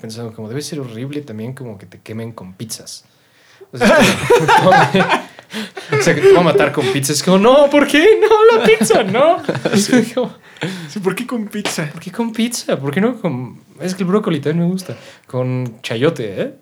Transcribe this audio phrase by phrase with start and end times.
[0.00, 3.04] pensando como debe ser horrible también como que te quemen con pizzas.
[3.72, 4.10] O sea, es
[4.58, 4.70] como,
[5.98, 7.16] o sea, que te voy a matar con pizzas.
[7.16, 8.18] Es como, no, ¿por qué?
[8.20, 9.42] No, la pizza, no.
[9.72, 10.34] Es como,
[10.88, 11.88] Sí, ¿Por qué con pizza?
[11.90, 12.78] ¿Por qué con pizza?
[12.78, 13.60] ¿Por qué no con...?
[13.80, 14.96] Es que el brócoli también me gusta.
[15.26, 16.54] Con chayote, ¿eh?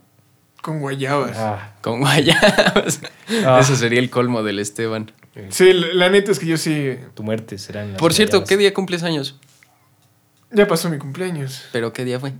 [0.62, 1.36] Con guayabas.
[1.36, 3.00] Ah, Con guayabas.
[3.44, 3.58] Ah.
[3.60, 5.10] Eso sería el colmo del Esteban.
[5.50, 6.96] Sí, la, la neta es que yo sí.
[7.14, 8.48] tu muerte será en las Por cierto, guayabas.
[8.48, 9.38] ¿qué día cumples años?
[10.52, 11.64] Ya pasó mi cumpleaños.
[11.72, 12.32] ¿Pero qué día fue?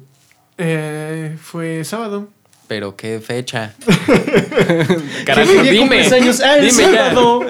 [0.59, 2.29] Eh, fue sábado.
[2.67, 3.73] ¿Pero qué fecha?
[3.87, 6.03] ¿Qué Carajo, día dime.
[6.03, 6.41] años?
[6.45, 7.41] Ah, el Dime sábado.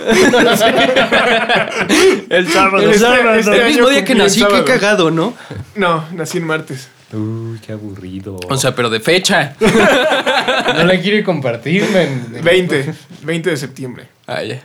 [2.30, 2.78] El sábado.
[2.90, 3.32] El sábado.
[3.34, 5.34] el Este mismo día que nací, qué cagado, ¿no?
[5.74, 6.88] No, nací en martes.
[7.12, 8.38] Uy, qué aburrido.
[8.48, 9.54] O sea, pero de fecha.
[9.60, 12.42] no la quiere compartir, man.
[12.44, 12.94] 20.
[13.22, 14.08] 20 de septiembre.
[14.26, 14.62] Ah, ya.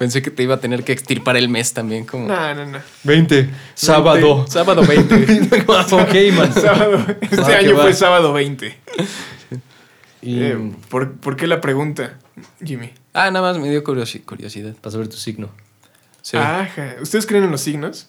[0.00, 2.26] Pensé que te iba a tener que extirpar el mes también, como.
[2.26, 2.78] No, no, no.
[3.04, 3.50] 20.
[3.74, 4.46] Sábado.
[4.48, 5.50] Sábado 20.
[5.60, 6.54] ok, man.
[6.54, 7.04] Sábado.
[7.20, 8.78] Este Ah, qué año fue sábado 20.
[10.22, 12.14] Y Eh, ¿por, por qué la pregunta,
[12.64, 12.92] Jimmy?
[13.12, 14.74] ah, nada más me dio curiosi- curiosidad.
[14.80, 15.50] para saber tu signo.
[16.22, 16.38] Sí.
[16.38, 16.96] Ajá.
[17.02, 18.08] ¿Ustedes creen en los signos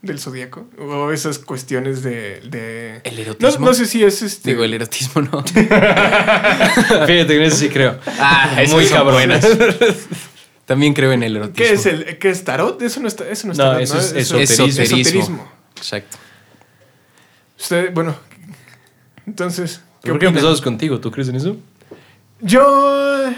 [0.00, 0.68] del zodiaco?
[0.78, 2.40] O esas cuestiones de.
[2.48, 3.00] de...
[3.02, 3.66] ¿El No, erotismo?
[3.66, 4.50] no sé si es este.
[4.50, 5.42] Digo, el erotismo no.
[5.52, 7.98] Fíjate que en eso sí creo.
[8.16, 9.44] Ah, Muy buenas.
[10.66, 11.56] También creo en el erotismo.
[11.66, 12.80] ¿Qué es el qué es tarot?
[12.80, 14.82] Eso no, está, eso no es No, tarot, eso es Eso- esoterismo.
[14.82, 15.52] Esoterismo.
[15.76, 16.16] Exacto.
[17.58, 18.16] Usted, bueno,
[19.26, 20.28] entonces, ¿qué ¿Por qué opinan?
[20.34, 21.00] empezamos contigo?
[21.00, 21.56] ¿Tú crees en eso?
[22.40, 23.30] Yo.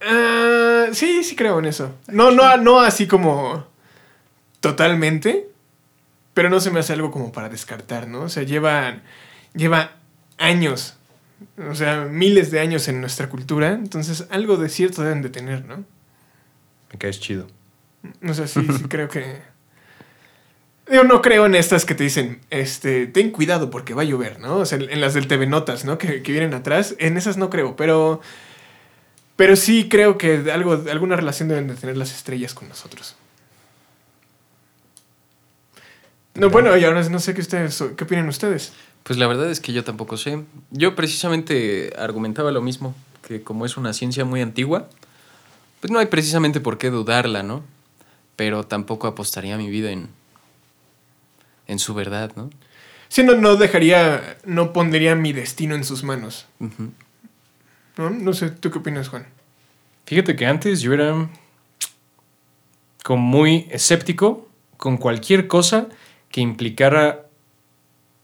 [0.00, 1.94] ah, sí, sí creo en eso.
[2.08, 3.66] No, no, no así como.
[4.60, 5.48] Totalmente.
[6.34, 8.22] Pero no se me hace algo como para descartar, ¿no?
[8.22, 8.98] O sea, lleva.
[9.54, 9.92] Lleva
[10.38, 10.94] años.
[11.70, 13.72] O sea, miles de años en nuestra cultura.
[13.72, 15.84] Entonces, algo de cierto deben de tener, ¿no?
[16.92, 17.46] Me caes chido.
[18.28, 19.40] O sea, sí, sí creo que.
[20.90, 24.40] Yo no creo en estas que te dicen, este, ten cuidado porque va a llover,
[24.40, 24.56] ¿no?
[24.56, 25.96] O sea, en las del TV Notas, ¿no?
[25.96, 26.94] Que, que vienen atrás.
[26.98, 28.20] En esas no creo, pero.
[29.36, 33.16] Pero sí creo que algo, alguna relación deben de tener las estrellas con nosotros.
[36.34, 38.72] No, bueno, y ahora no sé qué ustedes, qué opinan ustedes.
[39.02, 40.44] Pues la verdad es que yo tampoco sé.
[40.70, 42.94] Yo precisamente argumentaba lo mismo,
[43.26, 44.88] que como es una ciencia muy antigua,
[45.82, 47.64] pues no hay precisamente por qué dudarla, ¿no?
[48.36, 50.10] Pero tampoco apostaría mi vida en,
[51.66, 52.50] en su verdad, ¿no?
[53.08, 56.46] Sí, no, no dejaría, no pondría mi destino en sus manos.
[57.96, 59.26] No sé, ¿tú qué opinas, Juan?
[60.06, 61.28] Fíjate que antes yo era
[63.02, 65.88] como muy escéptico con cualquier cosa
[66.30, 67.26] que implicara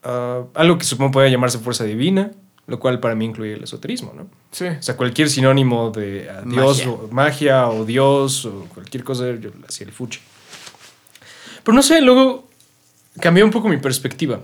[0.04, 2.30] ah, algo que supongo pueda llamarse fuerza divina,
[2.68, 4.28] lo cual para mí incluye el esoterismo, ¿no?
[4.52, 4.66] Sí.
[4.66, 6.90] O sea, cualquier sinónimo de ah, Dios Magia.
[6.92, 10.20] o magia o Dios o cualquier cosa, yo hacía el fuche.
[11.64, 12.46] Pero no sé, luego
[13.20, 14.40] cambió un poco mi perspectiva.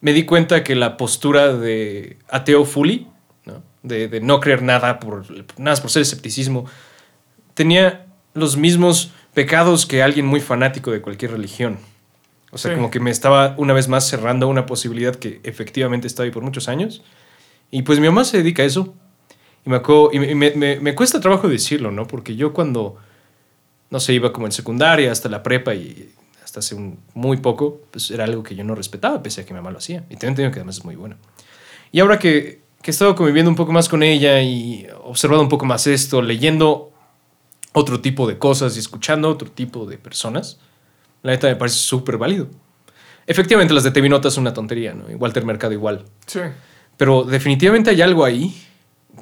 [0.00, 3.06] Me di cuenta que la postura de ateo fully,
[3.46, 3.62] ¿no?
[3.82, 6.66] De, de no creer nada por, nada más por ser escepticismo,
[7.54, 11.78] tenía los mismos pecados que alguien muy fanático de cualquier religión.
[12.52, 12.76] O sea, Sí.
[12.76, 16.42] como que me estaba una vez más cerrando una posibilidad que efectivamente estaba ahí por
[16.44, 17.02] muchos años.
[17.76, 18.94] Y pues mi mamá se dedica a eso.
[19.66, 22.06] Y me, acuerdo- y me, me- me- cuesta trabajo decirlo, ¿no?
[22.06, 22.96] Porque yo cuando,
[23.90, 26.12] no sé, iba como en secundaria hasta la prepa y
[26.44, 29.52] hasta hace un- muy poco, pues era algo que yo no respetaba, pese a que
[29.54, 30.04] mi mamá lo hacía.
[30.08, 31.16] Y también tengo que además es muy bueno.
[31.90, 35.48] Y ahora que, que he estado conviviendo un poco más con ella y observado un
[35.48, 36.92] poco más esto, leyendo
[37.72, 40.60] otro tipo de cosas y escuchando otro tipo de personas,
[41.22, 42.46] la neta me parece súper válido.
[43.26, 45.10] Efectivamente, las de TV Notas son una tontería, ¿no?
[45.10, 46.04] Y Walter Mercado igual.
[46.26, 46.40] Sí.
[46.96, 48.54] Pero definitivamente hay algo ahí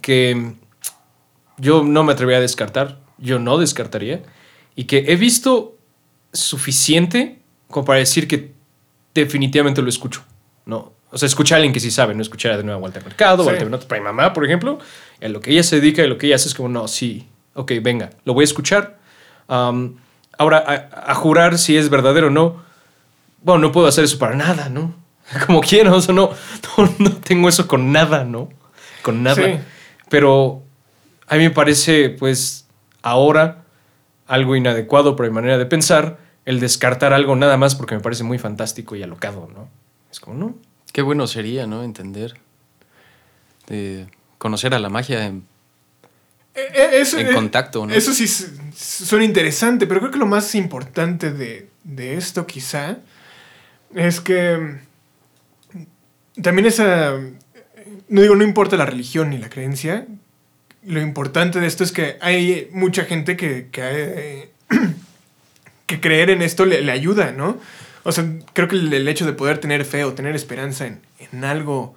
[0.00, 0.54] que
[1.58, 4.22] yo no me atrevería a descartar, yo no descartaría,
[4.74, 5.76] y que he visto
[6.32, 7.38] suficiente
[7.68, 8.52] como para decir que
[9.14, 10.24] definitivamente lo escucho.
[10.66, 13.04] No, o sea, escuchar a alguien que sí sabe, no escuchar de nuevo a Walter
[13.04, 13.48] Mercado, Sí.
[13.48, 14.78] Walter Mercado para mi mamá, por ejemplo,
[15.20, 17.26] a lo que ella se dedica y lo que ella hace es como, no, sí,
[17.54, 18.98] ok, venga, lo voy a escuchar.
[19.48, 22.62] Ahora, a, a jurar si es verdadero o no,
[23.42, 24.94] bueno, no puedo hacer eso para nada, ¿no?
[25.46, 26.30] Como quiero, o sea, no,
[26.78, 28.48] no, no tengo eso con nada, ¿no?
[29.02, 29.36] Con nada.
[29.44, 29.58] Sí.
[30.08, 30.62] Pero
[31.26, 32.66] a mí me parece, pues,
[33.02, 33.64] ahora
[34.26, 38.24] algo inadecuado para mi manera de pensar el descartar algo nada más porque me parece
[38.24, 39.68] muy fantástico y alocado, ¿no?
[40.10, 40.54] Es como, no.
[40.92, 41.82] Qué bueno sería, ¿no?
[41.84, 42.34] Entender.
[43.66, 44.06] De
[44.38, 45.46] conocer a la magia en-
[46.54, 47.94] Eh, eh, eso, En eh, contacto, ¿no?
[47.94, 48.26] Eso sí
[48.76, 52.98] suena interesante, pero creo que lo más importante de, de esto quizá
[53.94, 54.78] es que
[56.40, 57.18] también esa...
[58.08, 60.06] No digo, no importa la religión ni la creencia,
[60.84, 64.50] lo importante de esto es que hay mucha gente que, que, eh,
[66.00, 67.58] creer en esto le, le ayuda, ¿no?
[68.02, 71.00] O sea, creo que el, el hecho de poder tener fe o tener esperanza en,
[71.32, 71.94] en algo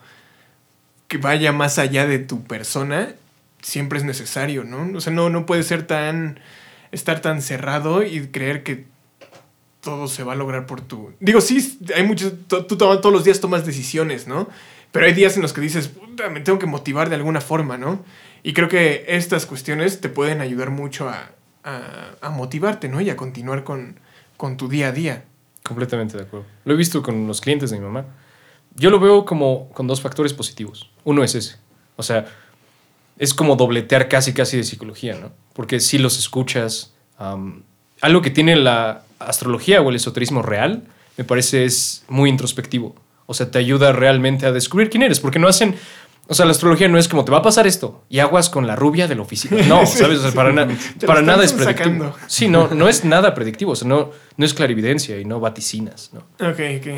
[1.07, 3.15] que vaya más allá de tu persona
[3.61, 4.97] siempre es necesario, ¿no?
[4.97, 6.39] O sea, no, no puede ser tan,
[6.91, 8.85] estar tan cerrado y creer que
[9.85, 11.11] todo se va a lograr por tu...
[11.19, 14.49] Digo, sí, hay muchos, tú, todos los días tomas decisiones, ¿no?
[14.91, 17.77] Pero hay días en los que dices, puta, me tengo que motivar de alguna forma,
[17.77, 18.03] ¿no?
[18.41, 21.31] Y creo que estas cuestiones te pueden ayudar mucho a,
[22.31, 22.99] motivarte, ¿no?
[22.99, 23.99] Y a continuar con,
[24.57, 25.25] tu día a día.
[25.63, 26.47] Completamente de acuerdo.
[26.65, 28.05] Lo he visto con los clientes de mi mamá.
[28.73, 30.89] Yo lo veo como con dos factores positivos.
[31.03, 31.57] Uno es ese.
[31.95, 32.25] O sea,
[33.19, 35.31] es como dobletear casi casi de psicología, ¿no?
[35.53, 36.93] Porque si los escuchas,
[38.01, 40.83] algo que tiene la astrología o el esoterismo real,
[41.17, 42.95] me parece es muy introspectivo.
[43.25, 45.75] O sea, te ayuda realmente a descubrir quién eres, porque no hacen...
[46.27, 48.65] O sea, la astrología no es como te va a pasar esto y aguas con
[48.65, 49.61] la rubia de la oficina.
[49.67, 50.17] No, ¿sabes?
[50.17, 50.35] O sea, sí.
[50.35, 50.67] para, na-
[51.05, 51.83] para nada es predictivo.
[52.05, 52.15] sacando.
[52.25, 53.73] Sí, no, no es nada predictivo.
[53.73, 56.23] O sea, no, no es clarividencia y no vaticinas, ¿no?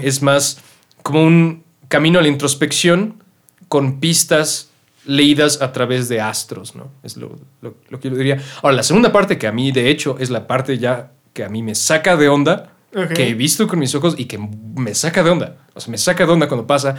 [0.02, 0.60] Es más
[1.04, 3.22] como un camino a la introspección
[3.68, 4.70] con pistas
[5.06, 6.90] leídas a través de astros, ¿no?
[7.04, 8.42] Es lo, lo- lo que yo diría.
[8.64, 11.50] Ahora, la segunda parte que a mí, de hecho, es la parte ya que a
[11.50, 12.74] mí me saca de onda,
[13.14, 15.58] que he visto con mis ojos y que me saca de onda.
[15.76, 16.96] O sea, me saca de onda cuando pasa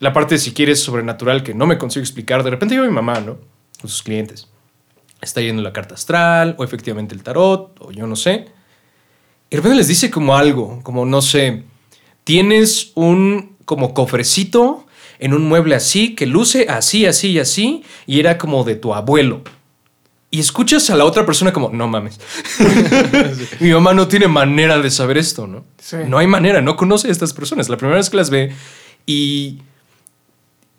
[0.00, 2.42] la parte, si quieres, sobrenatural que no me consigo explicar.
[2.42, 3.38] De repente yo mi mamá, ¿no?
[3.80, 4.48] Con sus clientes.
[5.20, 8.46] Está yendo la carta astral, o efectivamente el tarot, o yo no sé.
[9.48, 11.62] Y de repente les dice como algo, como no sé,
[12.24, 14.86] tienes un como cofrecito
[15.20, 18.92] en un mueble así, que luce así, así y así, y era como de tu
[18.92, 19.44] abuelo.
[20.30, 22.20] Y escuchas a la otra persona como, no mames.
[23.60, 25.64] Mi mamá no tiene manera de saber esto, ¿no?
[25.78, 25.96] Sí.
[26.06, 27.70] No hay manera, no conoce a estas personas.
[27.70, 28.52] La primera vez que las ve
[29.06, 29.62] y...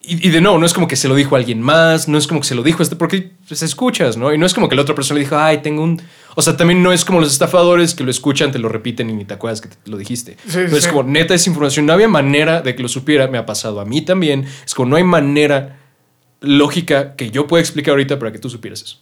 [0.02, 2.18] Y, y de nuevo, no es como que se lo dijo a alguien más, no
[2.18, 4.34] es como que se lo dijo a este, porque pues, escuchas, ¿no?
[4.34, 6.02] Y no es como que la otra persona le dijo, ay, tengo un...
[6.36, 9.14] O sea, también no es como los estafadores que lo escuchan, te lo repiten y
[9.14, 10.38] ni te acuerdas que te lo dijiste.
[10.48, 13.38] Sí, No es como, neta, esa información, no había manera de que lo supiera, me
[13.38, 14.48] ha pasado a mí también.
[14.66, 15.80] Es como, no hay manera
[16.40, 19.00] lógica que yo pueda explicar ahorita para que tú supieras eso.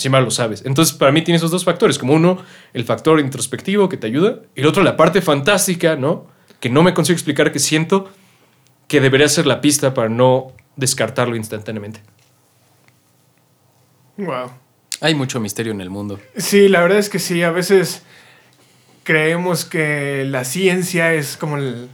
[0.00, 0.62] Si mal lo sabes.
[0.64, 1.98] Entonces, para mí tiene esos dos factores.
[1.98, 2.38] Como uno,
[2.72, 4.40] el factor introspectivo que te ayuda.
[4.54, 6.26] Y el otro, la parte fantástica, ¿no?
[6.58, 8.10] Que no me consigo explicar, que siento
[8.88, 12.00] que debería ser la pista para no descartarlo instantáneamente.
[14.16, 14.50] Wow.
[15.00, 16.18] Hay mucho misterio en el mundo.
[16.36, 18.02] Sí, la verdad es que sí, a veces
[19.02, 21.88] creemos que la ciencia es como, el-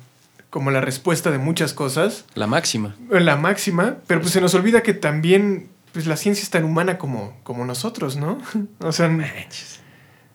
[0.50, 2.96] como la respuesta de muchas cosas, La máxima.
[3.10, 6.98] la máxima, pero pues se nos olvida que también pues, la ciencia es tan humana
[6.98, 8.36] como, como nosotros, ¿no?
[8.80, 9.08] O sea,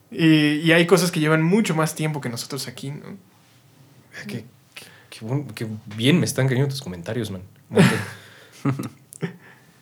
[0.10, 3.16] y, y hay cosas que llevan mucho más tiempo que nosotros aquí, ¿no?
[4.28, 4.44] Qué,
[5.54, 7.44] qué- bien me están cayendo tus comentarios, man.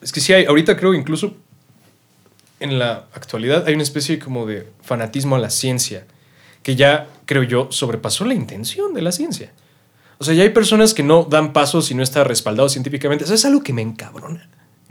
[0.01, 1.35] Es que sí hay, ahorita creo incluso
[2.59, 6.05] en la actualidad hay una especie como de fanatismo a la ciencia
[6.63, 9.51] que ya, creo yo, sobrepasó la intención de la ciencia.
[10.17, 13.23] O sea, ya hay personas que no dan pasos si no está respaldado científicamente.
[13.23, 14.49] Eso es algo que me encabrona,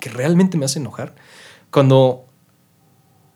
[0.09, 1.15] que realmente me hace enojar.
[1.71, 2.25] Cuando,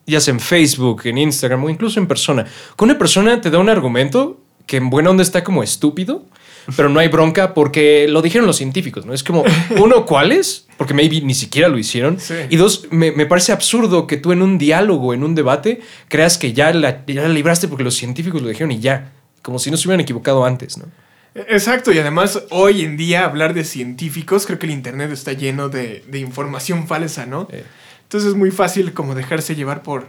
[0.07, 3.59] ya sea en Facebook, en Instagram o incluso en persona, que una persona te da
[3.59, 6.25] un argumento que en buena onda está como estúpido,
[6.77, 9.13] pero no hay bronca porque lo dijeron los científicos, ¿no?
[9.13, 9.45] Es como,
[9.81, 10.67] uno, ¿cuáles?
[10.77, 12.21] Porque maybe ni siquiera lo hicieron.
[12.21, 12.35] Sí.
[12.51, 16.39] Y dos, me, me parece absurdo que tú en un diálogo, en un debate, creas
[16.39, 19.13] que ya la, ya la libraste porque los científicos lo dijeron y ya.
[19.43, 20.85] Como si no se hubieran equivocado antes, ¿no?
[21.35, 25.69] Exacto, y además hoy en día hablar de científicos, creo que el Internet está lleno
[25.69, 27.49] de, de información falsa, ¿no?
[27.51, 27.65] Eh,
[28.03, 30.09] Entonces es muy fácil como dejarse llevar por,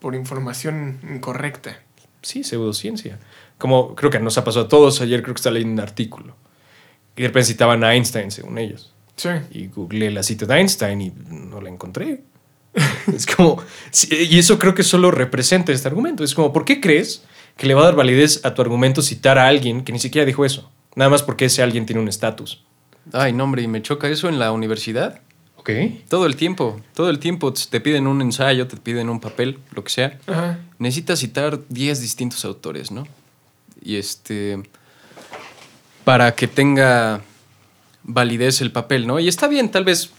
[0.00, 1.78] por información incorrecta.
[2.22, 3.18] sí, pseudociencia.
[3.58, 5.00] Como creo que nos ha pasado a todos.
[5.02, 6.34] Ayer creo que estaba leyendo un artículo.
[7.14, 8.92] Y de repente citaban a Einstein, según ellos.
[9.16, 9.28] Sí.
[9.52, 12.22] Y googleé la cita de Einstein y no la encontré.
[13.14, 13.62] es como.
[14.10, 16.24] Y eso creo que solo representa este argumento.
[16.24, 17.22] Es como, ¿por qué crees
[17.56, 20.24] que le va a dar validez a tu argumento citar a alguien que ni siquiera
[20.24, 20.70] dijo eso?
[20.94, 22.62] Nada más porque ese alguien tiene un estatus.
[23.12, 25.20] Ay, no, hombre, y me choca eso en la universidad.
[25.56, 25.70] Ok.
[26.08, 29.84] Todo el tiempo, todo el tiempo te piden un ensayo, te piden un papel, lo
[29.84, 30.18] que sea.
[30.26, 30.58] Ajá.
[30.78, 33.06] Necesitas citar 10 distintos autores, ¿no?
[33.80, 34.62] Y este.
[36.04, 37.22] Para que tenga
[38.02, 39.20] validez el papel, ¿no?
[39.20, 40.10] Y está bien, tal vez,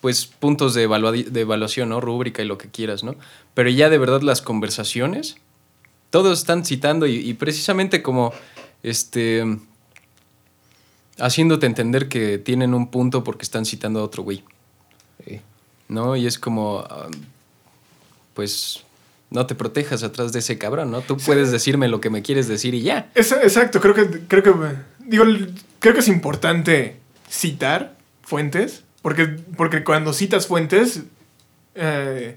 [0.00, 2.00] pues, puntos de, de evaluación, ¿no?
[2.00, 3.16] Rúbrica y lo que quieras, ¿no?
[3.52, 5.36] Pero ya de verdad las conversaciones,
[6.22, 8.32] todos están citando y, y precisamente como,
[8.82, 9.44] este.
[11.18, 14.42] Haciéndote entender que tienen un punto porque están citando a otro güey.
[15.88, 16.16] ¿no?
[16.16, 17.06] Y es como, ah,
[18.34, 18.82] pues,
[19.30, 21.00] no te protejas atrás de ese cabrón, ¿no?
[21.02, 23.10] Tú puedes decirme lo que me quieres decir y ya.
[23.14, 24.52] Es- exacto, creo que, creo que,
[24.98, 25.24] digo,
[25.78, 26.96] creo que es importante
[27.30, 31.02] citar fuentes, porque, porque cuando citas fuentes,
[31.76, 32.36] eh,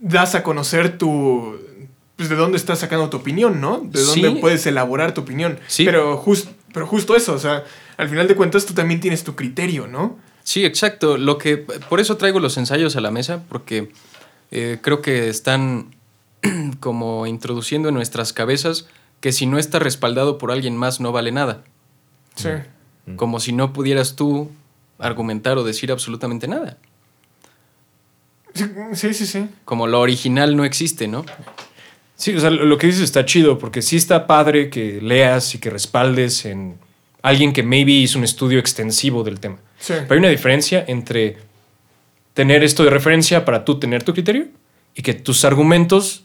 [0.00, 1.58] das a conocer tu,
[2.16, 3.78] pues de dónde estás sacando tu opinión, ¿no?
[3.78, 4.38] De dónde Sí.
[4.40, 5.58] puedes elaborar tu opinión.
[5.66, 5.84] Sí.
[5.84, 7.64] Pero, jus- pero justo eso, o sea,
[7.96, 10.18] al final de cuentas tú también tienes tu criterio, ¿no?
[10.44, 11.16] Sí, exacto.
[11.18, 13.92] Lo que, por eso traigo los ensayos a la mesa, porque
[14.50, 15.94] eh, creo que están
[16.80, 18.86] como introduciendo en nuestras cabezas
[19.20, 21.62] que si no está respaldado por alguien más no vale nada.
[22.34, 22.48] Sí.
[23.16, 24.50] Como si no pudieras tú
[24.98, 26.76] argumentar o decir absolutamente nada.
[28.54, 28.64] Sí,
[28.94, 29.26] sí, sí.
[29.26, 29.48] sí.
[29.64, 31.24] Como lo original no existe, ¿no?
[32.22, 35.58] Sí, o sea, lo que dices está chido, porque sí está padre que leas y
[35.58, 36.78] que respaldes en
[37.20, 39.56] alguien que maybe hizo un estudio extensivo del tema.
[39.80, 39.94] Sí.
[40.02, 41.38] Pero hay una diferencia entre
[42.32, 44.46] tener esto de referencia para tú tener tu criterio
[44.94, 46.22] y que tus argumentos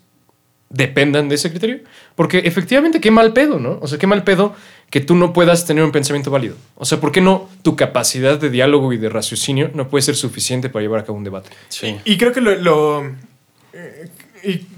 [0.69, 1.79] dependan de ese criterio.
[2.15, 3.79] Porque efectivamente, qué mal pedo, ¿no?
[3.81, 4.55] O sea, qué mal pedo
[4.91, 6.57] que tú no puedas tener un pensamiento válido.
[6.75, 10.15] O sea, ¿por qué no tu capacidad de diálogo y de raciocinio no puede ser
[10.15, 11.49] suficiente para llevar a cabo un debate?
[11.69, 11.97] Sí.
[12.05, 12.53] Y creo que lo.
[12.53, 13.15] lo,
[13.73, 14.11] eh,
[14.43, 14.77] y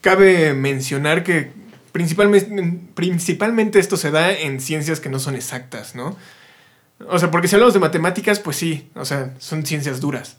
[0.00, 1.52] cabe mencionar que
[1.92, 6.16] principalmente, esto se da en ciencias que no son exactas, ¿no?
[7.08, 10.36] O sea, porque si hablamos de matemáticas, pues sí, o sea, son ciencias duras,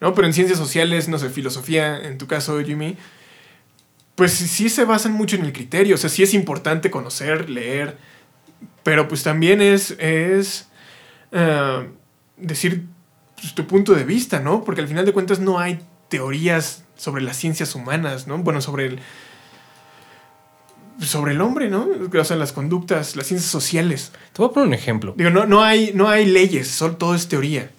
[0.00, 0.14] ¿no?
[0.14, 2.96] Pero en ciencias sociales, no sé, filosofía, en tu caso, Jimmy,
[4.14, 7.98] pues sí se basan mucho en el criterio, o sea, sí es importante conocer, leer,
[8.82, 10.68] pero pues también es, es
[11.32, 11.88] eh,
[12.36, 12.84] decir
[13.38, 14.64] pues, tu punto de vista, ¿no?
[14.64, 18.38] Porque al final de cuentas no hay teorías sobre las ciencias humanas, ¿no?
[18.38, 19.00] Bueno, sobre el
[21.00, 21.86] sobre el hombre, ¿no?
[22.18, 24.12] O sea, las conductas, las ciencias sociales.
[24.32, 25.14] Te voy a poner un ejemplo.
[25.16, 27.70] Digo, no, no, hay, no hay leyes, solo todo es teoría.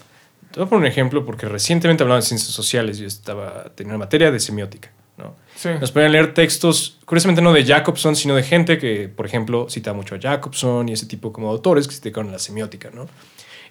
[0.51, 2.97] Te voy a poner un ejemplo porque recientemente hablaba de ciencias sociales.
[2.99, 5.35] Yo estaba teniendo una materia de semiótica, ¿no?
[5.55, 5.69] Sí.
[5.81, 9.67] Nos ponían a leer textos, curiosamente no de Jacobson, sino de gente que, por ejemplo,
[9.69, 12.39] cita mucho a Jacobson y ese tipo como de autores que se dedicaron a la
[12.39, 13.07] semiótica, ¿no?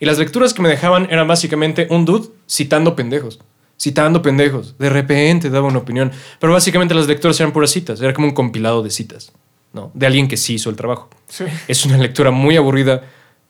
[0.00, 3.38] Y las lecturas que me dejaban eran básicamente un dude citando pendejos.
[3.78, 4.76] Citando pendejos.
[4.78, 6.12] De repente daba una opinión.
[6.38, 8.00] Pero básicamente las lecturas eran puras citas.
[8.00, 9.32] Era como un compilado de citas,
[9.72, 9.90] ¿no?
[9.94, 11.10] De alguien que sí hizo el trabajo.
[11.28, 11.44] Sí.
[11.68, 13.02] Es una lectura muy aburrida,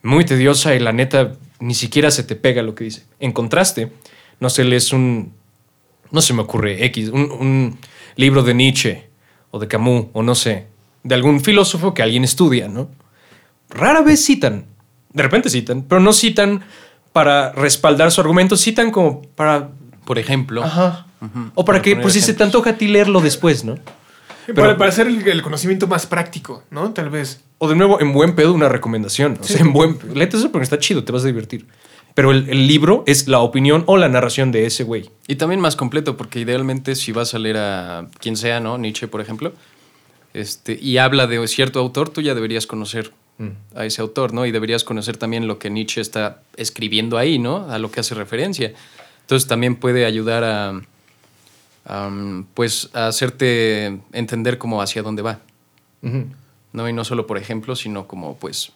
[0.03, 3.05] muy tediosa y la neta ni siquiera se te pega lo que dice.
[3.21, 3.93] En contraste,
[4.41, 5.33] no sé, lees un,
[6.11, 7.79] no se me ocurre, X, un, un
[8.17, 9.09] libro de Nietzsche
[9.51, 10.67] o de Camus o no sé,
[11.03, 12.89] de algún filósofo que alguien estudia, ¿no?
[13.71, 14.67] Rara vez citan,
[15.13, 16.63] de repente citan, pero no citan
[17.13, 19.71] para respaldar su argumento, citan como para...
[20.07, 20.65] Por ejemplo.
[20.65, 21.07] Ajá.
[21.55, 23.77] O para que, por si se te antoja a ti leerlo después, ¿no?
[24.55, 26.93] para, para hacer el, el conocimiento más práctico, ¿no?
[26.93, 27.43] Tal vez.
[27.59, 29.39] O de nuevo, en buen pedo, una recomendación.
[29.41, 31.67] O sea, en buen Léete eso porque está chido, te vas a divertir.
[32.15, 35.11] Pero el, el libro es la opinión o la narración de ese güey.
[35.27, 38.79] Y también más completo, porque idealmente si vas a leer a quien sea, ¿no?
[38.79, 39.53] Nietzsche, por ejemplo,
[40.33, 43.13] este, y habla de cierto autor, tú ya deberías conocer
[43.75, 44.47] a ese autor, ¿no?
[44.47, 47.71] Y deberías conocer también lo que Nietzsche está escribiendo ahí, ¿no?
[47.71, 48.73] A lo que hace referencia.
[49.27, 50.81] Entonces también puede ayudar a,
[51.85, 52.11] a,
[52.55, 55.41] pues, a hacerte entender como hacia dónde va.
[56.73, 56.89] ¿no?
[56.89, 58.71] Y no solo por ejemplo, sino como, pues,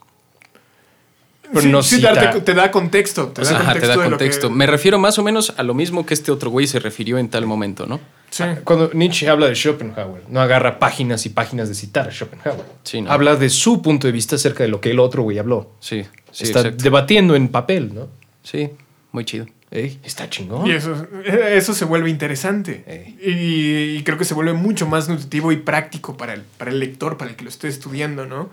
[1.50, 3.28] Pero sí, no sí, darte- te da contexto.
[3.28, 4.48] Te da Ajá, te da contexto.
[4.48, 7.18] que- Me refiero más o menos a lo mismo que este otro güey se refirió
[7.18, 8.00] en tal momento, ¿no?
[8.30, 8.44] Sí.
[8.64, 12.64] Cuando Nietzsche habla de Schopenhauer, no agarra páginas y páginas de citar a Schopenhauer.
[12.84, 13.10] Sí, ¿no?
[13.12, 15.72] Habla de su punto de vista acerca de lo que el otro güey habló.
[15.80, 16.82] Sí, sí, Está exacto.
[16.84, 18.08] debatiendo en papel, ¿no?
[18.44, 18.70] Sí,
[19.12, 19.46] muy chido.
[19.70, 20.66] Ey, está chingón.
[20.66, 23.14] Y eso, eso se vuelve interesante.
[23.22, 26.80] Y, y creo que se vuelve mucho más nutritivo y práctico para el, para el
[26.80, 28.50] lector, para el que lo esté estudiando, ¿no?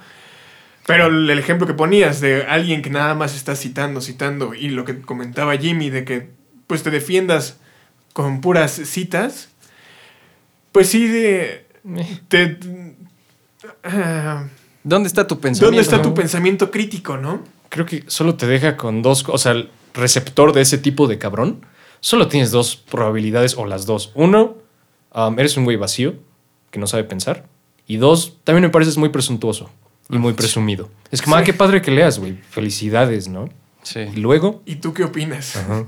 [0.86, 4.86] Pero el, ejemplo que ponías de alguien que nada más está citando, citando, y lo
[4.86, 6.30] que comentaba Jimmy de que
[6.68, 7.58] pues te defiendas
[8.14, 9.50] con puras citas,
[10.72, 12.58] pues sí, de, Eh, te,
[14.84, 15.66] ¿Dónde está tu pensamiento?
[15.66, 17.44] ¿dónde está tu pensamiento crítico, no?
[17.70, 19.56] Creo que solo te deja con dos cosas.
[19.56, 21.66] O sea, receptor de ese tipo de cabrón,
[22.00, 24.12] solo tienes dos probabilidades o las dos.
[24.16, 24.58] Uno,
[25.14, 26.16] um, eres un güey vacío
[26.72, 27.46] que no sabe pensar.
[27.88, 29.70] Y dos, también me pareces muy presuntuoso
[30.10, 30.90] y muy presumido.
[31.12, 31.46] Es como, ah, Sí.
[31.46, 32.38] qué padre que leas, güey.
[32.50, 33.50] Felicidades, ¿no?
[33.84, 34.00] Sí.
[34.02, 35.56] Y luego, ¿Y tú qué opinas?
[35.56, 35.86] Ajá.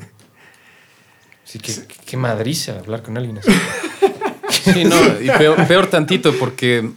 [1.44, 1.74] Sí, qué,
[2.06, 3.52] qué madriza hablar con alguien así.
[4.72, 6.90] Sí, no, y peor, peor tantito porque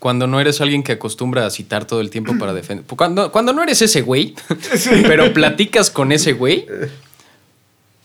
[0.00, 2.84] cuando no eres alguien que acostumbra a citar todo el tiempo para defender...
[2.96, 4.34] Cuando, cuando no eres ese güey,
[5.06, 6.66] pero platicas con ese güey,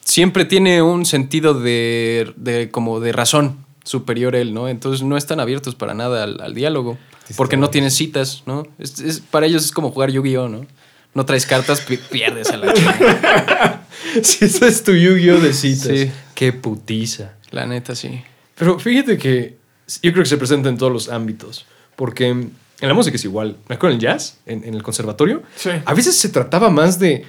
[0.04, 4.68] siempre tiene un sentido de, de como de razón superior a él, ¿no?
[4.68, 6.98] Entonces no están abiertos para nada al, al diálogo,
[7.38, 8.68] porque no tienes citas, ¿no?
[8.80, 10.66] Es, es- para ellos es como jugar Yu-Gi-Oh, ¿no?
[11.14, 13.88] No traes cartas, pi- pierdes a la chingada.
[14.22, 15.88] si eso es tu Yu-Gi-Oh de citas.
[15.98, 16.12] Sí.
[16.34, 17.34] Qué putiza.
[17.52, 18.22] La neta, sí.
[18.56, 19.58] Pero fíjate que
[20.02, 21.66] yo creo que se presenta en todos los ámbitos.
[21.96, 23.58] Porque en la música es igual.
[23.68, 25.44] Me acuerdo en el jazz, en, en el conservatorio.
[25.56, 25.70] Sí.
[25.86, 27.26] A veces se trataba más de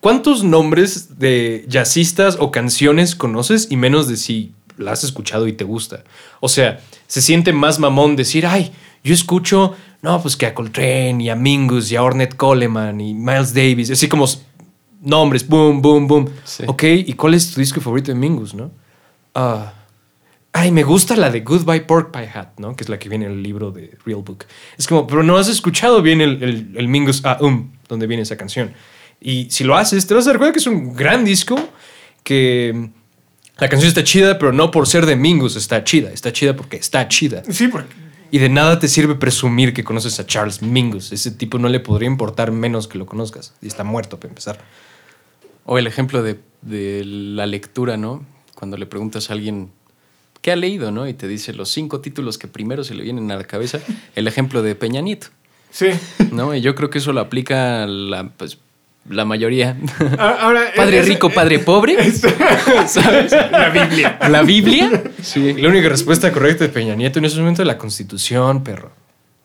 [0.00, 5.52] cuántos nombres de jazzistas o canciones conoces y menos de si la has escuchado y
[5.52, 6.04] te gusta.
[6.40, 8.72] O sea, se siente más mamón decir, ay,
[9.04, 13.14] yo escucho, no, pues que a Coltrane y a Mingus y a Ornette Coleman y
[13.14, 13.90] Miles Davis.
[13.90, 14.26] Así como
[15.00, 16.30] nombres, boom, boom, boom.
[16.44, 16.64] Sí.
[16.66, 18.70] Ok, ¿y cuál es tu disco favorito de Mingus, no?
[19.34, 19.72] Ah,
[20.52, 22.74] ay, me gusta la de Goodbye Pork Pie Hat, ¿no?
[22.74, 24.46] Que es la que viene en el libro de Real Book.
[24.76, 28.22] Es como, pero no has escuchado bien el, el, el Mingus Ah Um, donde viene
[28.22, 28.72] esa canción.
[29.20, 31.56] Y si lo haces, te vas a dar cuenta que es un gran disco,
[32.24, 32.84] que mm,
[33.58, 36.76] la canción está chida, pero no por ser de Mingus está chida, está chida porque
[36.76, 37.42] está chida.
[37.50, 37.94] Sí, porque
[38.30, 41.12] Y de nada te sirve presumir que conoces a Charles Mingus.
[41.12, 43.54] Ese tipo no le podría importar menos que lo conozcas.
[43.60, 44.60] Y está muerto para empezar.
[45.64, 48.24] O el ejemplo de, de la lectura, ¿no?
[48.54, 49.70] Cuando le preguntas a alguien
[50.40, 51.06] qué ha leído, ¿no?
[51.08, 53.78] Y te dice los cinco títulos que primero se le vienen a la cabeza.
[54.14, 55.28] El ejemplo de Peña Nieto,
[55.70, 55.86] sí.
[56.32, 56.54] ¿no?
[56.54, 58.58] Y yo creo que eso lo aplica la, pues,
[59.08, 59.76] la mayoría.
[60.18, 61.96] Ahora, Padre es- rico, padre pobre.
[62.86, 63.32] ¿Sabes?
[63.32, 64.18] La Biblia.
[64.30, 65.02] La Biblia.
[65.22, 68.92] Sí, la única respuesta correcta de Peña Nieto en ese momento es la constitución, perro.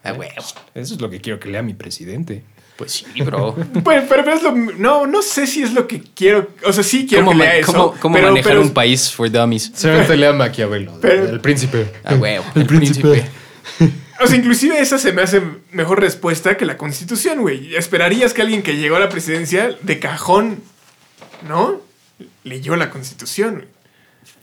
[0.03, 0.33] Ah, huevo.
[0.75, 2.43] Eso es lo que quiero que lea mi presidente.
[2.77, 3.55] Pues sí, bro.
[3.83, 6.49] Pues, pero, pero es lo, no, no sé si es lo que quiero.
[6.65, 7.71] O sea, sí quiero ¿Cómo, que lea eso.
[7.71, 9.71] cómo- cómo pero- manejar pero- un país for dummies?
[9.75, 11.91] Solamente lea Maquiavelo, Pero- el príncipe.
[12.03, 12.45] Ah, huevo.
[12.55, 13.25] El príncipe.
[14.21, 15.41] O sea, inclusive esa se me hace
[15.73, 17.75] mejor respuesta que la constitución, güey.
[17.75, 20.61] Esperarías que alguien que llegó a la presidencia de cajón,
[21.45, 21.81] ¿no?
[22.45, 23.55] Leyó la constitución.
[23.55, 23.67] güey.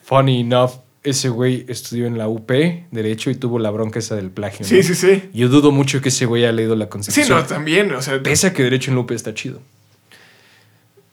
[0.05, 0.73] Funny enough,
[1.05, 2.51] ese güey estudió en la UP,
[2.91, 4.65] Derecho, y tuvo la bronca esa del plagio.
[4.65, 4.83] Sí, ¿no?
[4.83, 5.31] sí, sí.
[5.35, 7.39] Yo dudo mucho que ese güey haya leído la Sí, constitución.
[7.39, 7.93] no, también.
[7.93, 9.61] O sea, Pese a que Derecho en la UP está chido.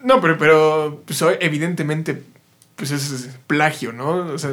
[0.03, 2.21] no, pero, pero pues, evidentemente,
[2.75, 4.09] pues es plagio, ¿no?
[4.33, 4.51] O sea,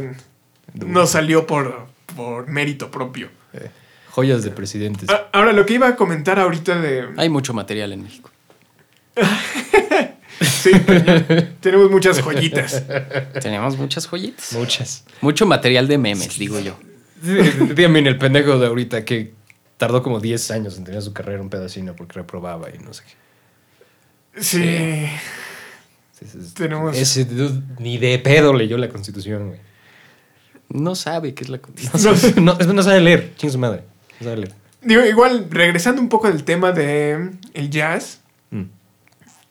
[0.74, 3.28] no salió por, por mérito propio.
[3.52, 3.70] Eh,
[4.10, 5.08] joyas de presidentes.
[5.10, 7.08] A- Ahora, lo que iba a comentar ahorita de...
[7.18, 8.30] Hay mucho material en México.
[10.66, 12.82] Sí, tenemos muchas joyitas.
[13.40, 14.52] Tenemos muchas joyitas.
[14.52, 15.04] Muchas.
[15.20, 16.76] Mucho material de memes, digo yo.
[17.22, 19.32] Dígame, el pendejo de ahorita que
[19.76, 23.02] tardó como 10 años en tener su carrera un pedacito porque reprobaba y no sé
[23.04, 24.42] qué.
[24.42, 25.06] Sí.
[26.18, 26.54] Sí, sí, sí.
[26.54, 29.60] Tenemos- Ese dude ni de pedo leyó la constitución, güey.
[30.68, 32.44] No sabe qué es la constitución.
[32.44, 33.82] no, es- no sabe leer, ching su madre.
[34.20, 34.54] No sabe leer.
[34.82, 38.62] Digo, igual, regresando un poco del tema de el jazz Mm.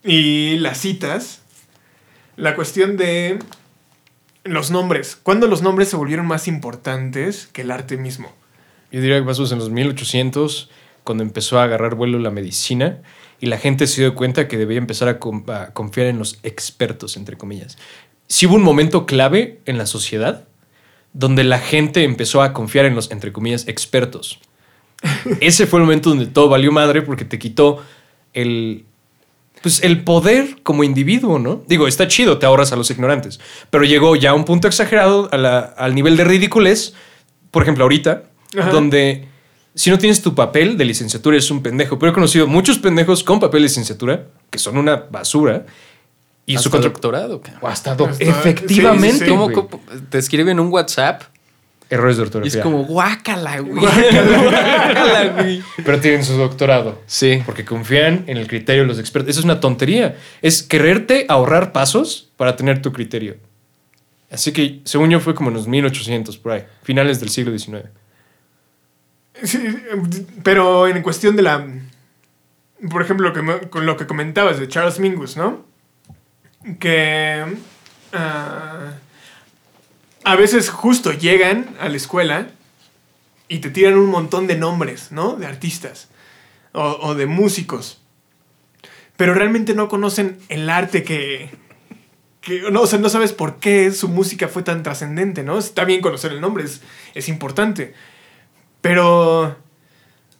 [0.05, 1.41] Y las citas,
[2.37, 3.39] la cuestión de
[4.43, 5.17] los nombres.
[5.21, 8.31] ¿Cuándo los nombres se volvieron más importantes que el arte mismo?
[8.91, 10.69] Yo diría que pasó en los 1800,
[11.03, 13.01] cuando empezó a agarrar vuelo la medicina
[13.39, 17.17] y la gente se dio cuenta que debía empezar a, a confiar en los expertos,
[17.17, 17.77] entre comillas.
[18.27, 20.47] Sí hubo un momento clave en la sociedad
[21.13, 24.39] donde la gente empezó a confiar en los, entre comillas, expertos.
[25.41, 27.83] Ese fue el momento donde todo valió madre porque te quitó
[28.33, 28.85] el,
[29.65, 31.63] pues, el poder como individuo, ¿no?
[31.67, 33.39] Digo, está chido, te ahorras a los ignorantes,
[33.71, 36.93] pero llegó ya a un punto exagerado a la- al nivel de ridiculez,
[37.49, 38.25] por ejemplo, ahorita,
[38.59, 38.69] Ajá.
[38.69, 39.27] donde
[39.73, 43.23] si no tienes tu papel de licenciatura eres un pendejo, pero he conocido muchos pendejos
[43.23, 45.65] con papel de licenciatura que son una basura
[46.45, 47.41] y Hasta su doctorado.
[47.59, 49.13] O hasta doc- Hasta- Efectivamente.
[49.13, 49.31] sí, sí, sí.
[49.31, 49.55] ¿Cómo, güey.
[49.55, 51.23] cómo- te escriben un WhatsApp
[51.89, 52.59] Errores de y ortografía.
[52.59, 53.79] es como guácala, güey.
[53.79, 55.63] Guácala, güey.
[55.83, 57.01] Pero tienen su doctorado.
[57.05, 57.41] Sí.
[57.45, 59.29] Porque confían en el criterio de los expertos.
[59.29, 60.17] Eso es una tontería.
[60.41, 63.37] Es quererte ahorrar pasos para tener tu criterio.
[64.31, 66.65] Así que, según yo, fue como en los 1800, por ahí.
[66.83, 67.85] Finales del siglo XIX.
[69.43, 69.59] Sí,
[70.43, 71.67] pero en cuestión de la...
[72.89, 75.65] Por ejemplo, lo que, con lo que comentabas de Charles Mingus, ¿no?
[76.79, 77.45] Que...
[78.13, 78.93] ah,
[80.25, 82.49] a veces justo llegan a la escuela
[83.47, 85.35] y te tiran un montón de nombres, ¿no?
[85.35, 86.09] De artistas
[86.73, 88.01] o, de músicos.
[89.15, 91.51] Pero realmente no conocen el arte que...
[92.41, 95.59] que no, o sea, no sabes por qué su música fue tan trascendente, ¿no?
[95.59, 96.81] Está bien conocer el nombre, es,
[97.13, 97.93] es importante.
[98.81, 99.55] Pero,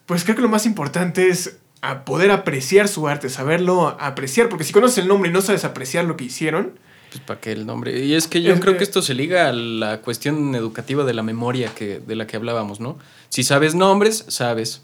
[0.08, 4.64] pues creo que lo más importante es a poder apreciar su arte, saberlo apreciar, porque
[4.64, 6.80] si conoces el nombre y no sabes apreciar lo que hicieron,
[7.16, 8.04] Pues para qué el nombre.
[8.06, 11.04] Y es que yo Es creo que- que esto se liga a la cuestión educativa
[11.06, 12.98] de la memoria que, de la que hablábamos, ¿no?
[13.30, 14.82] Si sabes nombres, sabes.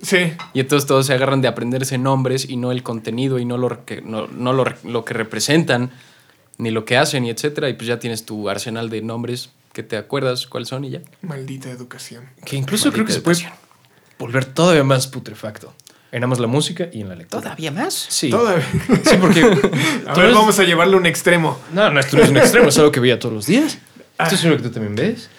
[0.00, 3.56] sí, Y entonces todos se agarran de aprenderse nombres y no el contenido y no
[3.58, 5.90] lo que, no, no lo, lo que representan,
[6.58, 7.68] ni lo que hacen, y etcétera.
[7.68, 11.00] Y pues ya tienes tu arsenal de nombres que te acuerdas cuáles son y ya.
[11.22, 12.28] maldita educación.
[12.44, 13.50] Que incluso creo que se puede
[14.18, 15.72] volver todavía más putrefacto.
[16.12, 17.42] En ambas la música y en la lectura.
[17.42, 17.94] ¿Todavía más?
[18.10, 18.28] Sí.
[18.30, 18.64] Todavía.
[19.04, 19.40] Sí, porque...
[20.06, 21.58] A ver, eres- vamos a llevarlo a un extremo.
[21.72, 23.78] No, no, esto no es un extremo, es algo que veía todos los días.
[24.18, 24.24] Ah.
[24.24, 25.30] Esto es algo que tú también ves.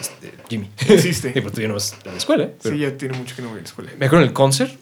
[0.00, 0.70] Este, Jimmy.
[0.88, 1.28] Existe.
[1.28, 2.44] Sí, pero tú ya no vas a la escuela.
[2.44, 2.54] ¿eh?
[2.62, 3.90] Pero Sí, ya tiene mucho que no voy a la escuela.
[3.98, 4.72] Me acuerdo en el concert.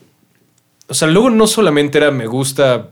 [0.87, 2.91] O sea, luego no solamente era me gusta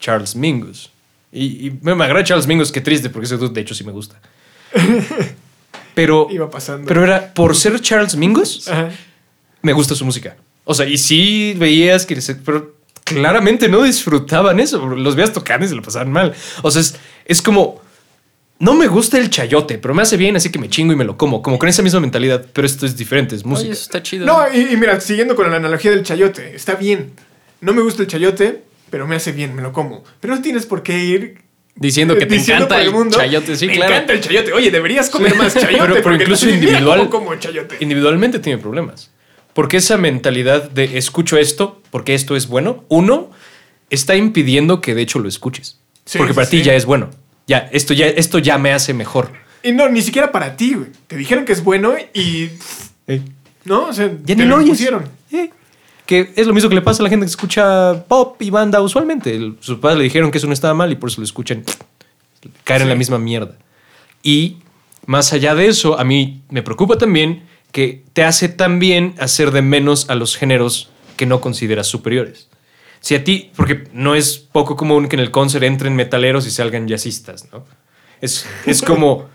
[0.00, 0.90] Charles Mingus.
[1.30, 3.92] Y, y me, me agrada Charles Mingus, qué triste, porque ese de hecho sí me
[3.92, 4.20] gusta.
[5.94, 6.86] Pero, Iba pasando.
[6.88, 8.88] pero era por ser Charles Mingus, Ajá.
[9.60, 10.36] me gusta su música.
[10.64, 12.20] O sea, y sí veías que...
[12.20, 14.86] se- Pero claramente no disfrutaban eso.
[14.86, 16.34] Los veías tocar y se lo pasaban mal.
[16.62, 17.80] O sea, es, es como.
[18.58, 21.04] No me gusta el chayote, pero me hace bien, así que me chingo y me
[21.04, 21.42] lo como.
[21.42, 22.46] Como con esa misma mentalidad.
[22.52, 23.64] Pero esto es diferente, es música.
[23.64, 24.24] Oye, eso está chido.
[24.24, 27.10] No, y, y mira, siguiendo con la analogía del chayote, está bien.
[27.60, 30.04] No me gusta el chayote, pero me hace bien, me lo como.
[30.20, 31.38] Pero no tienes por qué ir
[31.74, 33.94] Diciendo que te diciendo encanta el, mundo, chayote, sí, me claro.
[33.94, 34.52] encanta el chayote.
[34.52, 35.78] Oye, deberías comer más chayote.
[35.94, 37.78] Pero- pero incluso individual- como chayote.
[37.80, 39.10] individualmente tiene problemas.
[39.54, 43.30] Porque esa mentalidad de escucho esto porque esto es bueno, uno,
[43.90, 45.78] está impidiendo que de hecho lo escuches.
[46.06, 46.64] Sí, porque sí, para ti sí.
[46.64, 47.10] ya es bueno.
[47.46, 49.32] Ya esto, ya, esto ya me hace mejor.
[49.62, 50.88] Y no, ni siquiera para ti, güey.
[51.06, 52.48] Te dijeron que es bueno y.
[53.64, 53.86] ¿No?
[53.88, 54.60] O sea, Ya te ni lo.
[54.60, 55.50] Eh,
[56.06, 58.80] Que es lo mismo que le pasa a la gente que escucha pop y banda
[58.80, 59.34] usualmente.
[59.34, 61.62] El- sus padres le dijeron que eso no estaba mal y por eso lo escuchan.
[62.64, 63.56] Caer en la misma mierda.
[64.22, 64.56] Y
[65.06, 69.62] más allá de eso, a mí me preocupa también que te hace también hacer de
[69.62, 72.48] menos a los géneros que no consideras superiores.
[73.00, 76.50] Si a ti, porque no es poco común que en el concert entren metaleros y
[76.50, 77.64] salgan jazzistas, ¿no?
[78.20, 79.28] Es, es como,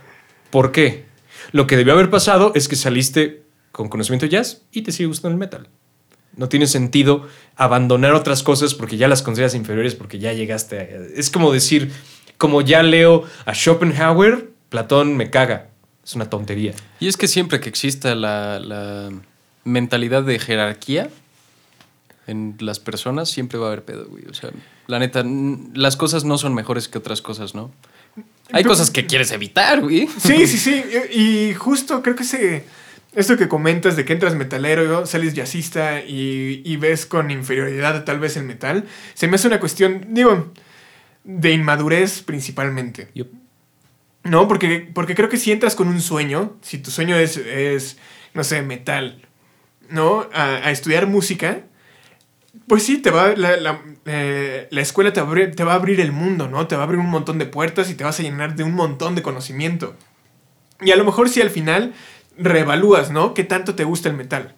[0.51, 1.05] ¿por qué?
[1.51, 5.07] Lo que debió haber pasado es que saliste con conocimiento de jazz y te sigue
[5.07, 5.67] gustando el metal.
[6.35, 10.83] No tiene sentido abandonar otras cosas porque ya las consideras inferiores porque ya llegaste a...
[11.15, 11.91] Es como decir,
[12.37, 15.69] como ya leo a Schopenhauer, Platón me caga.
[16.07, 16.73] Es una tontería.
[17.01, 19.11] Y es que siempre que exista la, la
[19.65, 21.09] mentalidad de jerarquía
[22.27, 24.23] en las personas, siempre va a haber pedo, güey.
[24.29, 24.51] O sea,
[24.87, 25.25] la neta,
[25.73, 27.71] las cosas no son mejores que otras cosas, ¿no?
[28.53, 30.07] Hay cosas que quieres evitar, güey.
[30.17, 30.81] Sí, sí, sí.
[31.11, 32.63] Y, y justo creo que ese.
[33.13, 38.19] Esto que comentas de que entras metalero, sales jazzista y, y ves con inferioridad tal
[38.19, 40.53] vez el metal, se me hace una cuestión, digo,
[41.23, 43.09] de inmadurez principalmente.
[43.15, 43.46] Yup.
[44.27, 47.97] No, porque, porque creo que si entras con un sueño, si tu sueño es, es
[48.33, 49.25] no sé, metal,
[49.89, 50.27] ¿no?
[50.33, 51.61] A, a estudiar música,
[52.67, 55.73] pues sí, te va, la, la, eh, la escuela te va, a abrir, te va
[55.73, 56.67] a abrir el mundo, ¿no?
[56.67, 58.73] Te va a abrir un montón de puertas y te vas a llenar de un
[58.73, 59.95] montón de conocimiento.
[60.81, 61.93] Y a lo mejor si al final
[62.37, 63.33] reevalúas, ¿no?
[63.33, 64.55] ¿Qué tanto te gusta el metal?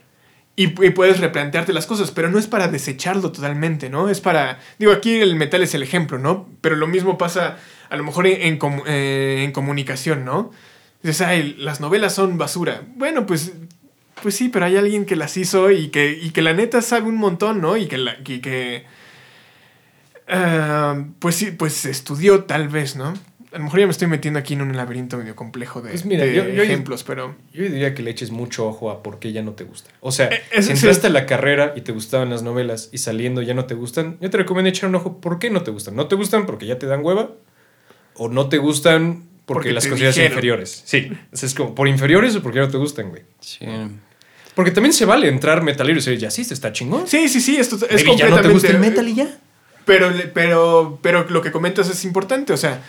[0.56, 4.10] Y, y puedes replantearte las cosas, pero no es para desecharlo totalmente, ¿no?
[4.10, 4.60] Es para...
[4.80, 6.50] Digo, aquí el metal es el ejemplo, ¿no?
[6.62, 7.58] Pero lo mismo pasa
[7.90, 10.52] a lo mejor en, en comu- eh, en comunicación, ¿no?
[11.04, 12.82] Dices, ay, las novelas son basura.
[12.96, 13.54] Bueno, pues,
[14.22, 17.08] pues sí, pero hay alguien que las hizo y que, y que la neta sabe
[17.08, 17.78] un montón, ¿no?
[17.78, 17.98] Y que...
[17.98, 18.86] La, y que
[20.28, 23.14] ah, pues sí, pues estudió tal vez, ¿no?
[23.52, 26.06] A lo mejor ya me estoy metiendo aquí en un laberinto medio complejo de, Pues
[26.06, 27.34] mira, de yo- yo- ejemplos, pero...
[27.52, 29.90] Yo diría que le eches mucho ojo a por qué ya no te gusta.
[30.02, 30.72] O sea, Eh, eso si sí.
[30.86, 34.18] entraste a la carrera y te gustaban las novelas y saliendo ya no te gustan,
[34.22, 35.96] yo te recomiendo echar un ojo por qué no te gustan.
[35.96, 37.32] ¿No te gustan porque ya te dan hueva?
[38.20, 40.34] ¿O no te gustan porque, Porque las consideras dijeron.
[40.34, 40.84] inferiores?
[40.86, 41.12] Sí.
[41.32, 43.24] Es como, ¿por inferiores o porque no te gustan, güey?
[43.40, 43.66] Sí.
[44.54, 47.08] Porque también se vale entrar metalero y ser jazzista, está chingón.
[47.08, 48.36] Sí, sí, sí, esto es Baby, ya completamente...
[48.36, 49.38] no te gusta el metal y ya.
[49.86, 52.84] Pero, pero, pero lo que comentas es importante, o sea,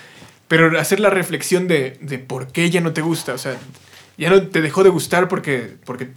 [0.48, 3.56] pero hacer la reflexión de, de por qué ya no te gusta, o sea,
[4.18, 6.08] ya no te dejó de gustar porque, porque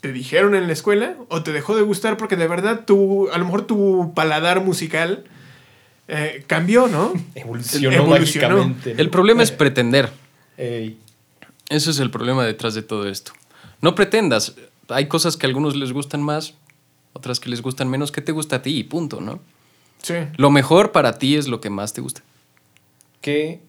[0.00, 3.36] te dijeron en la escuela, o te dejó de gustar porque de verdad tu, a
[3.36, 5.24] lo mejor tu paladar musical
[6.10, 7.12] eh, cambió, ¿no?
[7.34, 8.56] Evolucionó, Evolucionó.
[8.56, 8.94] mágicamente.
[9.00, 10.10] El problema es pretender.
[10.56, 10.98] Ey.
[11.68, 13.32] Ese es el problema detrás de todo esto.
[13.80, 14.54] No pretendas.
[14.88, 16.54] Hay cosas que a algunos les gustan más,
[17.12, 18.10] otras que les gustan menos.
[18.10, 18.76] ¿Qué te gusta a ti?
[18.76, 19.40] Y punto, ¿no?
[20.02, 20.14] Sí.
[20.36, 22.22] Lo mejor para ti es lo que más te gusta.
[23.20, 23.60] que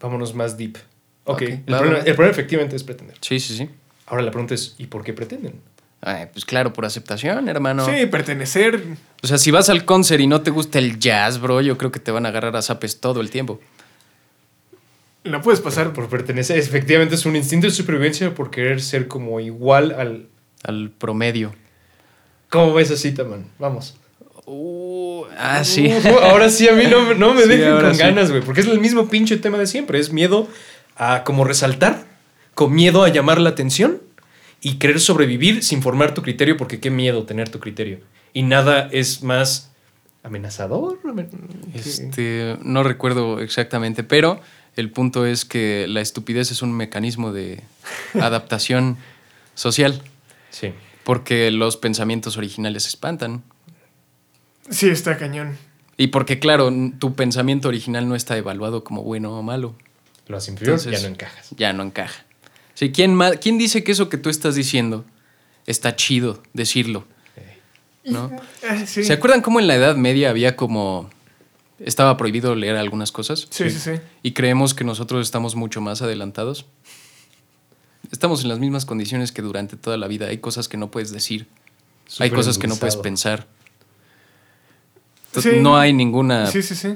[0.00, 0.76] vámonos más deep.
[1.24, 3.16] Ok, Ok, el, problema, el problema efectivamente es pretender.
[3.20, 3.68] Sí, sí, sí.
[4.06, 5.60] Ahora la pregunta es, ¿y por qué pretenden?
[6.06, 7.84] Ay, pues claro, por aceptación, hermano.
[7.84, 8.80] Sí, pertenecer.
[9.24, 11.90] O sea, si vas al concert y no te gusta el jazz, bro, yo creo
[11.90, 13.58] que te van a agarrar a zapes todo el tiempo.
[15.24, 16.08] No puedes pasar por...
[16.08, 20.28] Pertenecer, efectivamente es un instinto de supervivencia por querer ser como igual al...
[20.62, 21.52] Al promedio.
[22.50, 23.46] ¿Cómo ves esa cita, man?
[23.58, 23.96] Vamos.
[24.44, 25.88] Uh, ah, sí.
[25.88, 28.00] Uh, ahora sí, a mí no, no me Sí, dejen con sí.
[28.00, 29.98] ganas, güey, porque es el mismo pinche tema de siempre.
[29.98, 30.46] Es miedo
[30.94, 32.04] a como resaltar,
[32.54, 34.05] con miedo a llamar la atención
[34.68, 38.00] y querer sobrevivir sin formar tu criterio, porque qué miedo tener tu criterio.
[38.32, 39.70] Y nada es más
[40.24, 40.98] amenazador.
[41.04, 41.28] Amen-
[41.72, 44.40] Este, no recuerdo exactamente, pero
[44.74, 47.62] el punto es que la estupidez es un mecanismo de
[48.20, 48.96] adaptación
[49.54, 50.02] social,
[50.50, 50.72] Sí.
[51.04, 53.44] porque los pensamientos originales espantan.
[54.68, 55.56] Sí, está cañón.
[55.96, 59.76] Y porque, claro, tu pensamiento original no está evaluado como bueno o malo.
[60.26, 61.48] Lo haces inferior, Entonces, ya no encajas.
[61.56, 62.25] Ya no encaja.
[62.76, 65.06] Sí, ¿quién, ¿Quién dice que eso que tú estás diciendo
[65.66, 67.06] está chido decirlo?
[68.04, 68.30] ¿No?
[68.68, 69.02] Ah, sí.
[69.02, 71.08] ¿Se acuerdan cómo en la Edad Media había como...
[71.78, 73.48] Estaba prohibido leer algunas cosas?
[73.48, 73.92] Sí, sí, sí.
[74.22, 76.66] Y creemos que nosotros estamos mucho más adelantados.
[78.12, 80.26] Estamos en las mismas condiciones que durante toda la vida.
[80.26, 81.48] Hay cosas que no puedes decir.
[82.18, 83.46] Hay cosas que no puedes pensar.
[85.34, 85.52] Sí.
[85.62, 86.46] No hay ninguna...
[86.50, 86.94] Sí, sí, sí.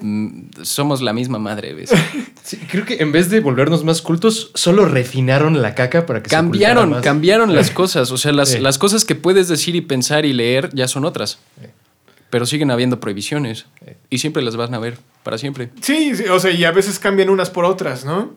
[0.62, 1.90] Somos la misma madre, ¿ves?
[2.50, 6.28] Sí, creo que en vez de volvernos más cultos, solo refinaron la caca para que
[6.30, 7.04] se cambiaron, ocultara más.
[7.04, 8.10] cambiaron las cosas.
[8.10, 8.58] O sea, las, Sí.
[8.58, 11.38] las cosas que puedes decir y pensar y leer ya son otras.
[12.28, 13.66] Pero siguen habiendo prohibiciones.
[14.08, 15.70] Y siempre las van a ver, para siempre.
[15.80, 18.34] Sí, sí, o sea, y a veces cambian unas por otras, ¿no?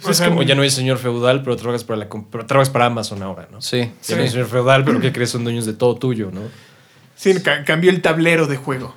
[0.00, 2.70] Pues es como ya no es señor feudal, pero trabajas para, la, com- pero trabajas
[2.70, 3.60] para Amazon ahora, ¿no?
[3.60, 3.90] Sí.
[4.06, 5.30] Ya no es señor feudal, pero ¿qué crees?
[5.30, 6.42] Son dueños de todo tuyo, ¿no?
[7.16, 8.94] Sí, ca- cambió el tablero de juego.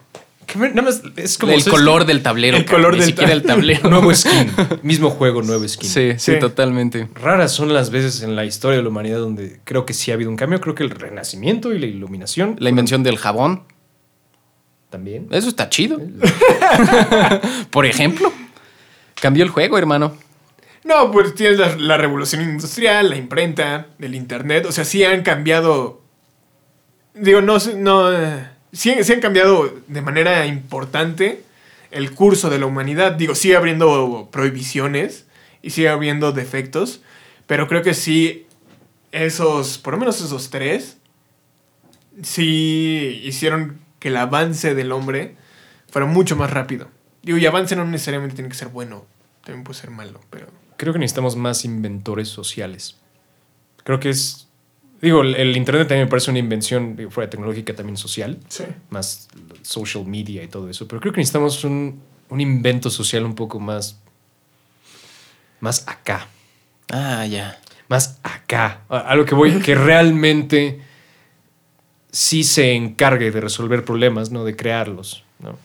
[0.55, 1.53] Nada más es como...
[1.53, 2.57] el ¿sabes color del tablero.
[2.57, 3.89] El cabrón, color ni del siquiera el tablero.
[3.89, 4.51] Nuevo skin.
[4.83, 5.89] Mismo juego, nuevo skin.
[5.89, 6.39] Sí, sí, Sí.
[6.39, 7.07] totalmente.
[7.15, 10.13] Raras son las veces en la historia de la humanidad donde creo que sí ha
[10.15, 10.59] habido un cambio.
[10.61, 13.63] Creo que el renacimiento y la iluminación La invención del jabón.
[14.89, 15.27] también.
[15.31, 15.99] Eso está chido.
[17.71, 18.31] Por ejemplo.
[19.21, 20.15] Cambió el juego, hermano.
[20.83, 24.65] No, pues tienes la, la revolución industrial, la imprenta, el internet.
[24.67, 26.01] O sea, sí han cambiado.
[27.13, 27.59] Digo, no.
[27.59, 31.43] sé- no eh, sí, sí han cambiado de manera importante
[31.91, 33.13] el curso de la humanidad.
[33.13, 35.25] Digo, sigue habiendo prohibiciones
[35.61, 37.01] y sigue habiendo defectos.
[37.47, 38.47] Pero creo que sí,
[39.11, 39.77] esos.
[39.77, 40.97] Por lo menos esos tres.
[42.23, 45.35] Sí hicieron que el avance del hombre
[45.89, 46.89] fuera mucho más rápido.
[47.23, 49.05] Digo, y avance no necesariamente tiene que ser bueno.
[49.43, 50.47] También puede ser malo, pero.
[50.77, 52.97] Creo que necesitamos más inventores sociales.
[53.83, 54.47] Creo que es.
[55.01, 58.37] Digo, el, el Internet también me parece una invención, digo, fuera tecnológica, también social.
[58.47, 58.65] Sí.
[58.89, 59.27] Más
[59.63, 60.87] social media y todo eso.
[60.87, 63.99] Pero creo que necesitamos un, un invento social un poco más.
[65.59, 66.27] Más acá.
[66.89, 67.59] Ah, ya.
[67.87, 68.81] Más acá.
[68.89, 70.81] A, a lo que voy, que realmente
[72.11, 75.23] sí se encargue de resolver problemas, no de crearlos.
[75.39, 75.57] ¿no?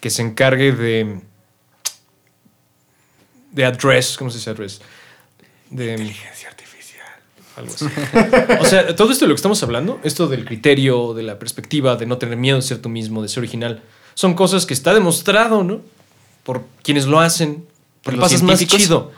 [0.00, 1.20] Que se encargue de.
[3.52, 4.16] de address.
[4.16, 4.80] ¿Cómo se dice address?
[5.70, 5.92] De.
[5.92, 6.53] Inteligencia artificial.
[7.56, 7.86] Algo así.
[8.60, 11.96] o sea, todo esto de lo que estamos hablando, esto del criterio, de la perspectiva,
[11.96, 13.82] de no tener miedo de ser tú mismo, de ser original,
[14.14, 15.80] son cosas que está demostrado, ¿no?
[16.42, 17.64] Por quienes lo hacen,
[18.02, 19.12] ¿Por pasas más chido.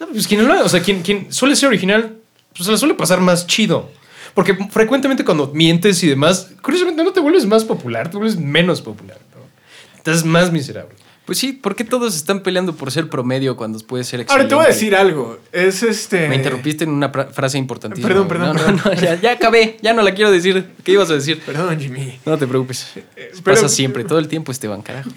[0.00, 2.16] No, pues quien lo o sea, quien, quien suele ser original,
[2.54, 3.90] pues se la suele pasar más chido.
[4.34, 8.82] Porque frecuentemente cuando mientes y demás, curiosamente no te vuelves más popular, te vuelves menos
[8.82, 9.18] popular.
[9.34, 9.96] ¿no?
[9.96, 10.96] Estás más miserable.
[11.26, 14.32] Pues sí, ¿por qué todos están peleando por ser promedio cuando puede ser excelente?
[14.32, 15.38] Ahora te voy a decir algo.
[15.52, 16.28] Es este.
[16.28, 18.06] Me interrumpiste en una frase importantísima.
[18.08, 18.94] Perdón, perdón, No, no, perdón.
[18.96, 19.78] no, ya, ya acabé.
[19.80, 20.66] Ya no la quiero decir.
[20.84, 21.40] ¿Qué ibas a decir?
[21.46, 22.18] Perdón, Jimmy.
[22.26, 22.88] No te preocupes.
[23.14, 25.08] pero- Pasa siempre, todo el tiempo, Esteban, carajo.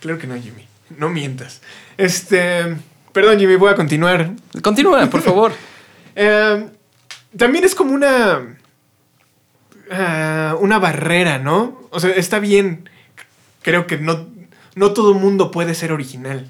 [0.00, 0.64] Claro que no, Jimmy.
[0.96, 1.60] No mientas.
[1.96, 2.76] Este.
[3.12, 4.30] Perdón, Jimmy, voy a continuar.
[4.62, 5.52] Continúa, por favor.
[6.14, 6.66] Eh,
[7.38, 8.58] también es como una.
[9.90, 11.80] ah, una barrera, ¿no?
[11.90, 12.88] O sea, está bien.
[13.62, 14.26] Creo que no,
[14.74, 16.48] no todo mundo puede ser original.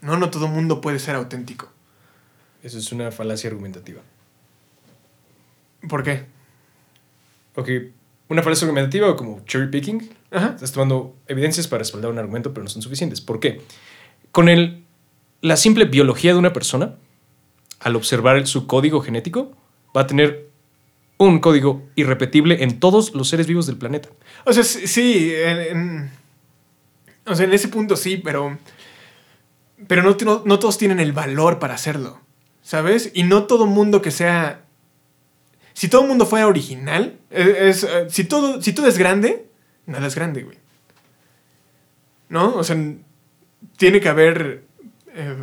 [0.00, 1.70] No, no todo mundo puede ser auténtico.
[2.62, 4.00] Eso es una falacia argumentativa.
[5.88, 6.24] ¿Por qué?
[7.54, 7.68] Ok,
[8.28, 10.10] una falacia argumentativa o como cherry picking.
[10.30, 10.52] Ajá.
[10.54, 13.20] Estás tomando evidencias para respaldar un argumento, pero no son suficientes.
[13.20, 13.60] ¿Por qué?
[14.30, 14.84] Con el,
[15.40, 16.94] la simple biología de una persona,
[17.80, 19.52] al observar su código genético,
[19.96, 20.48] va a tener
[21.18, 24.08] un código irrepetible en todos los seres vivos del planeta.
[24.46, 26.10] O sea, sí, sí, en, en-
[27.26, 28.58] o sea, en ese punto sí, pero,
[29.86, 32.20] pero no, no, todos tienen el valor para hacerlo,
[32.62, 33.10] ¿sabes?
[33.14, 34.64] Y no todo mundo que sea...
[35.74, 39.46] Si todo mundo fuera original, es, eh, si, todo, si es grande,
[39.86, 40.58] nada es grande, güey.
[42.28, 42.54] ¿No?
[42.56, 42.76] O sea,
[43.78, 44.64] tiene que haber
[45.14, 45.36] eh,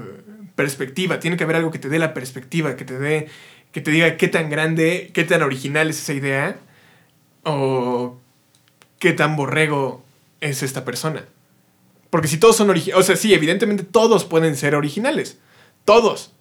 [0.55, 3.27] perspectiva, tiene que haber algo que te dé la perspectiva, que te dé,
[3.71, 6.59] que te diga qué tan grande, qué tan original es esa idea,
[7.43, 8.19] o
[8.99, 10.03] qué tan borrego
[10.41, 11.25] es esta persona.
[12.09, 15.37] Porque si todos son originales, o sea, sí, evidentemente todos pueden ser originales,
[15.85, 16.33] todos.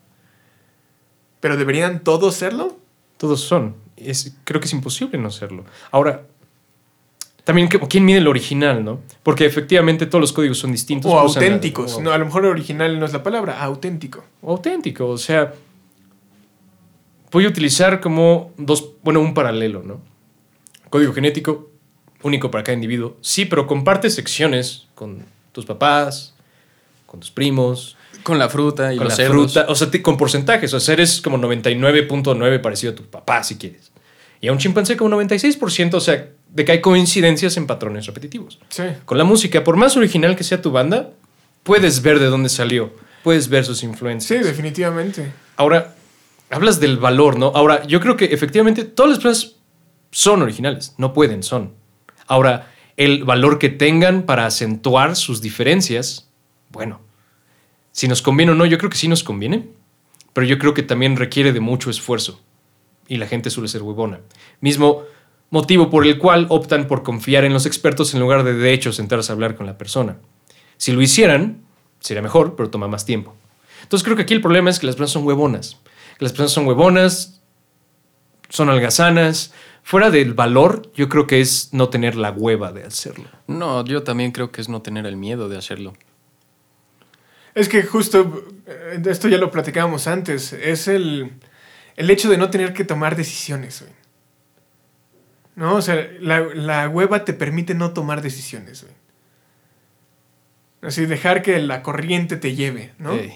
[1.40, 2.78] Pero deberían todos serlo.
[3.16, 3.76] Todos son.
[3.96, 5.64] Es, creo que es imposible no serlo.
[5.90, 6.24] Ahora,
[7.44, 9.00] también, ¿qué- ¿quién mide el original, no?
[9.22, 11.10] Porque efectivamente todos los códigos son distintos.
[11.10, 11.94] O la- auténticos.
[11.96, 14.24] o- No, a lo mejor original no es la palabra, auténtico.
[14.42, 15.06] o auténtico.
[15.08, 15.52] O sea,
[17.30, 20.00] voy a utilizar como dos, bueno, un paralelo, ¿no?
[20.90, 21.70] Código genético,
[22.22, 23.16] único para cada individuo.
[23.20, 25.24] Sí, pero comparte secciones con
[25.58, 26.34] tus papás,
[27.06, 29.52] con tus primos, Con la fruta y con los la cerdos.
[29.54, 29.66] fruta.
[29.70, 30.72] O sea, con porcentajes.
[30.74, 33.90] O sea, eres como 99.9 parecido a tu papá, si quieres.
[34.40, 38.58] Y a un chimpancé como 96%, o sea, de que hay coincidencias en patrones repetitivos.
[38.68, 38.84] Sí.
[39.04, 41.10] Con la música, por más original que sea tu banda,
[41.64, 42.92] puedes ver de dónde salió,
[43.24, 44.44] puedes ver sus Sí, influencias.
[44.44, 45.32] definitivamente.
[45.56, 45.94] Ahora,
[46.50, 47.52] hablas del valor, ¿no?
[47.54, 49.56] Ahora, yo creo que efectivamente todas las personas
[50.12, 51.74] son originales, no pueden, son.
[52.26, 56.28] Ahora, el valor que tengan para acentuar sus diferencias,
[56.70, 57.00] bueno,
[57.92, 59.68] si nos conviene o no, yo creo que sí nos conviene,
[60.32, 62.40] pero yo creo que también requiere de mucho esfuerzo
[63.06, 64.18] y la gente suele ser huevona.
[64.60, 65.04] Mismo,
[65.48, 68.92] motivo por el cual optan por confiar en los expertos en lugar de de hecho
[68.92, 70.18] sentarse a hablar con la persona.
[70.76, 71.62] Si lo hicieran,
[72.00, 73.36] sería mejor, pero toma más tiempo.
[73.84, 75.78] Entonces creo que aquí el problema es que las personas son huevonas.
[76.18, 77.37] Las personas son huevonas,
[78.48, 79.52] son algazanas.
[79.82, 83.28] Fuera del valor, yo creo que es no tener la hueva de hacerlo.
[83.46, 85.94] No, yo también creo que es no tener el miedo de hacerlo.
[87.54, 91.32] Es que justo, eh, esto ya lo platicábamos antes, es el,
[91.96, 93.80] el hecho de no tener que tomar decisiones.
[93.80, 93.92] güey.
[95.56, 95.74] ¿No?
[95.76, 98.82] O sea, la, la hueva te permite no tomar decisiones.
[98.82, 98.94] güey.
[100.82, 103.14] Así, dejar que la corriente te lleve, ¿no?
[103.14, 103.32] Ey.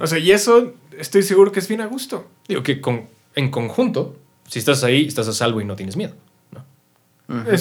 [0.00, 2.30] O sea, y eso estoy seguro que es bien a gusto.
[2.48, 4.16] Digo que con- en conjunto,
[4.48, 6.14] si estás ahí, estás a salvo y no tienes miedo.
[6.50, 6.64] ¿no?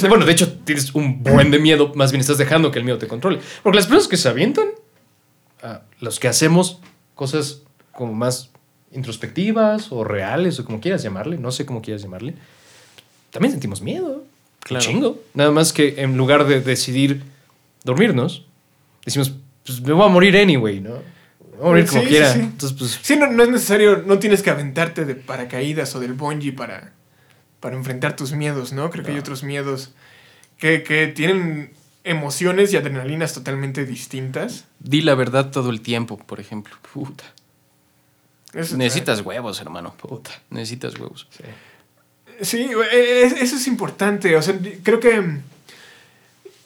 [0.09, 2.97] Bueno, de hecho, tienes un buen de miedo, más bien estás dejando que el miedo
[2.97, 3.39] te controle.
[3.61, 4.69] Porque las personas que se avientan,
[5.61, 6.79] ah, los que hacemos
[7.13, 7.61] cosas
[7.91, 8.51] como más
[8.91, 12.35] introspectivas o reales o como quieras llamarle, no sé cómo quieras llamarle,
[13.31, 14.23] también sentimos miedo.
[14.61, 14.83] Claro.
[14.83, 15.19] Chingo.
[15.33, 17.21] Nada más que en lugar de decidir
[17.83, 18.45] dormirnos,
[19.03, 19.33] decimos,
[19.65, 21.14] pues me voy a morir anyway, ¿no?
[21.61, 22.33] A morir como sí, quiera.
[22.33, 22.39] sí.
[22.39, 26.13] Entonces, pues, Sí, no, no es necesario, no tienes que aventarte de paracaídas o del
[26.13, 26.91] bungee para,
[27.59, 28.89] para enfrentar tus miedos, ¿no?
[28.89, 29.93] Creo que hay otros miedos
[30.57, 31.71] que, que tienen
[32.03, 34.65] emociones y adrenalinas totalmente distintas.
[34.79, 36.75] Di la verdad todo el tiempo, por ejemplo.
[36.93, 37.23] Puta.
[38.53, 39.95] Eso- Necesitas huevos, hermano.
[39.97, 40.31] Puta.
[40.49, 41.27] Necesitas huevos.
[41.31, 41.43] sí.
[42.41, 44.35] Sí, güey, es- eso es importante.
[44.35, 45.37] O sea, creo que.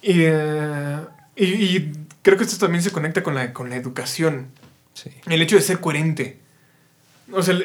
[0.02, 0.98] Y, eh,
[1.36, 1.44] y-
[1.78, 4.48] y creo que esto también se conecta con la, con la educación.
[5.04, 5.10] Sí.
[5.28, 6.40] El hecho de ser coherente.
[7.32, 7.58] O sea,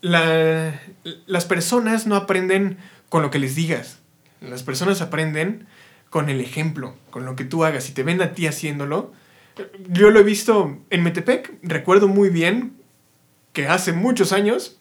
[0.00, 0.80] la-
[1.26, 3.98] las personas no aprenden con lo que les digas.
[4.40, 5.66] Las personas aprenden
[6.08, 7.84] con el ejemplo, con lo que tú hagas.
[7.84, 9.12] Si te ven a ti haciéndolo.
[9.88, 11.52] Yo lo he visto en Metepec.
[11.62, 12.72] Recuerdo muy bien
[13.52, 14.78] que hace muchos años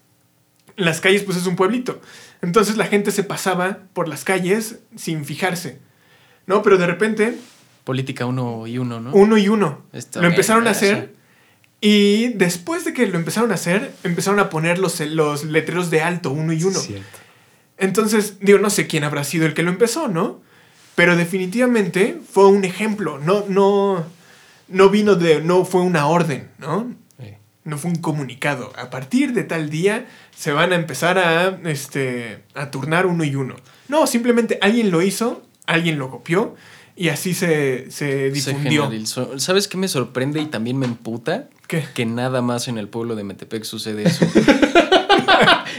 [0.75, 2.01] las calles pues es un pueblito.
[2.41, 5.79] Entonces la gente se pasaba por las calles sin fijarse.
[6.47, 6.63] ¿No?
[6.63, 7.37] Pero de repente,
[7.83, 9.11] Política uno y uno, ¿no?
[9.13, 11.13] uno y uno, Está lo empezaron a hacer.
[11.81, 16.01] Y después de que lo empezaron a hacer, empezaron a poner los, los letreros de
[16.01, 16.79] alto, uno y uno.
[16.79, 17.19] Cierto.
[17.77, 20.41] Entonces, digo, no sé quién habrá sido el que lo empezó, ¿no?
[20.95, 23.19] Pero definitivamente fue un ejemplo.
[23.19, 24.05] No, no,
[24.67, 26.93] no vino de, no fue una orden, ¿no?
[27.17, 27.35] Sí.
[27.63, 28.73] No fue un comunicado.
[28.75, 33.35] A partir de tal día se van a empezar a, este, a turnar uno y
[33.35, 33.55] uno.
[33.87, 36.55] No, simplemente alguien lo hizo, alguien lo copió
[36.97, 38.91] y así se, se difundió.
[39.37, 41.47] ¿Sabes qué me sorprende y también me emputa?
[41.69, 41.85] ¿Qué?
[41.93, 44.25] Que nada más en el pueblo de Metepec sucede eso.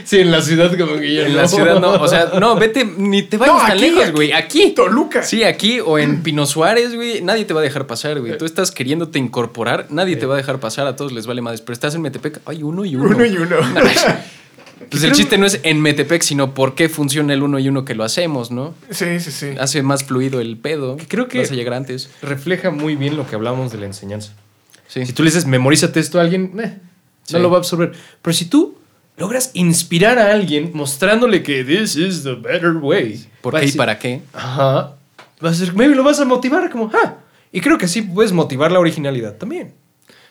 [0.03, 1.91] Sí, en la ciudad como que ya en la ciudad no.
[1.91, 4.11] O sea, no, vete, ni te vayas No, tan aquí, lejos, aquí.
[4.11, 4.31] güey.
[4.31, 4.71] Aquí.
[4.71, 5.21] Toluca.
[5.21, 7.21] Sí, aquí o en Pino Suárez, güey.
[7.21, 8.35] Nadie te va a dejar pasar, güey.
[8.37, 10.87] Tú estás queriéndote incorporar, nadie te va a dejar pasar.
[10.87, 11.61] A todos les vale madres.
[11.61, 13.15] Pero estás en Metepec, hay uno y uno.
[13.15, 13.57] Uno y uno.
[14.89, 17.85] Pues el chiste no es en Metepec, sino por qué funciona el uno y uno
[17.85, 18.73] que lo hacemos, ¿no?
[18.89, 19.49] Sí, sí, sí.
[19.59, 20.97] Hace más fluido el pedo.
[21.07, 22.09] creo que- Vas a llegar antes.
[22.23, 24.33] refleja muy bien lo que hablamos de la enseñanza.
[24.91, 25.05] Sí.
[25.05, 26.77] Si tú le dices, memorízate esto a alguien, eh,
[27.31, 27.93] no lo va a absorber.
[28.21, 28.77] Pero si tú
[29.15, 33.25] logras inspirar a alguien mostrándole que this is the better way.
[33.41, 34.21] ¿Por qué y decir, para qué?
[34.33, 34.95] Ajá.
[35.43, 37.15] Va a ser, maybe lo vas a motivar como, ah.
[37.53, 39.73] Y creo que así puedes motivar la originalidad también.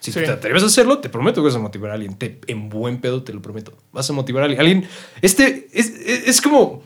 [0.00, 0.20] Si Sí.
[0.20, 2.16] te atreves a hacerlo, te prometo que vas a motivar a alguien.
[2.18, 3.76] Te- en buen pedo, te lo prometo.
[3.92, 4.60] Vas a motivar a alguien.
[4.60, 4.88] Alguien-
[5.22, 6.82] este es, es- es como,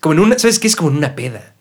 [0.00, 0.66] como en una, ¿sabes qué?
[0.68, 1.54] Es como en una peda.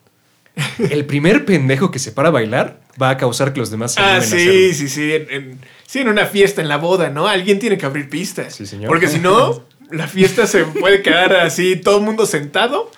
[0.89, 4.02] El primer pendejo que se para a bailar va a causar que los demás se
[4.02, 4.54] Ah, sí, hacerlo.
[4.74, 5.13] sí, sí.
[5.13, 7.28] En, en- sí, en una fiesta, en la boda, ¿no?
[7.28, 8.56] Alguien tiene que abrir pistas.
[8.56, 8.88] Sí, señor.
[8.88, 12.91] Porque si no, la fiesta se puede quedar así, todo el mundo sentado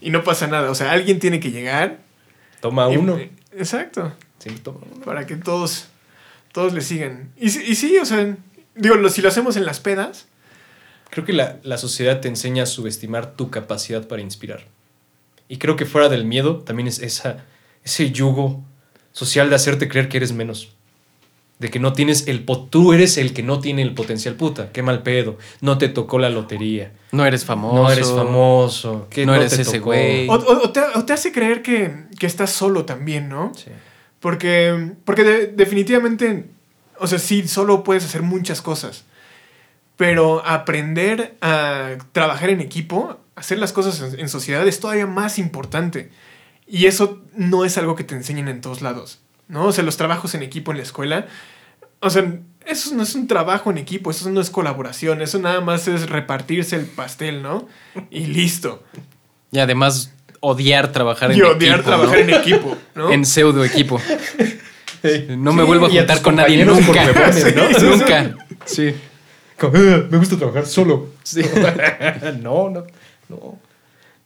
[0.00, 0.70] y no pasa nada.
[0.70, 1.98] O sea, alguien tiene que llegar.
[2.60, 3.18] Toma y- uno.
[3.56, 4.12] Exacto.
[4.38, 5.04] Sí, toma uno.
[5.04, 5.88] Para que todos,
[6.52, 7.30] todos le sigan.
[7.38, 8.36] Y, sí- y sí, o sea,
[8.74, 10.26] digo, si lo hacemos en las pedas,
[11.08, 14.64] Creo que la, la sociedad te enseña a subestimar tu capacidad para inspirar.
[15.48, 17.44] Y creo que fuera del miedo también es esa,
[17.84, 18.62] ese yugo
[19.12, 20.72] social de hacerte creer que eres menos.
[21.58, 22.44] De que no tienes el...
[22.68, 24.34] Tú eres el que no tiene el potencial.
[24.34, 25.38] Puta, qué mal pedo.
[25.62, 26.92] No te tocó la lotería.
[27.12, 27.74] No eres famoso.
[27.76, 29.06] No eres famoso.
[29.08, 29.86] que No eres te ese tocó.
[29.86, 30.28] güey.
[30.28, 33.52] o, o- o te, o te hace creer que, que estás solo también, ¿no?
[33.56, 33.70] Sí.
[34.20, 36.44] Porque, porque de- definitivamente,
[36.98, 39.04] o sea, sí, solo puedes hacer muchas cosas.
[39.96, 45.38] Pero aprender a trabajar en equipo, hacer las cosas en, en sociedad es todavía más
[45.38, 46.10] importante.
[46.66, 49.66] Y eso no es algo que te enseñen en todos lados, ¿no?
[49.66, 51.26] O sea, los trabajos en equipo en la escuela,
[52.00, 55.60] o sea, eso no es un trabajo en equipo, eso no es colaboración, eso nada
[55.60, 57.68] más es repartirse el pastel, ¿no?
[58.10, 58.82] Y listo.
[59.52, 62.22] Y además odiar trabajar en Y odiar equipo, trabajar ¿no?
[62.24, 63.12] en equipo, ¿no?
[63.12, 64.00] En pseudo equipo.
[65.28, 67.04] No me Sí, vuelvo a juntar con nadie nunca.
[67.12, 67.32] ¿no?
[67.32, 67.84] Sí, sí, sí.
[67.86, 68.34] nunca.
[68.64, 68.94] Sí.
[69.56, 71.10] Como, "Ah, me gusta trabajar solo.
[72.42, 72.84] no, no,
[73.28, 73.58] no.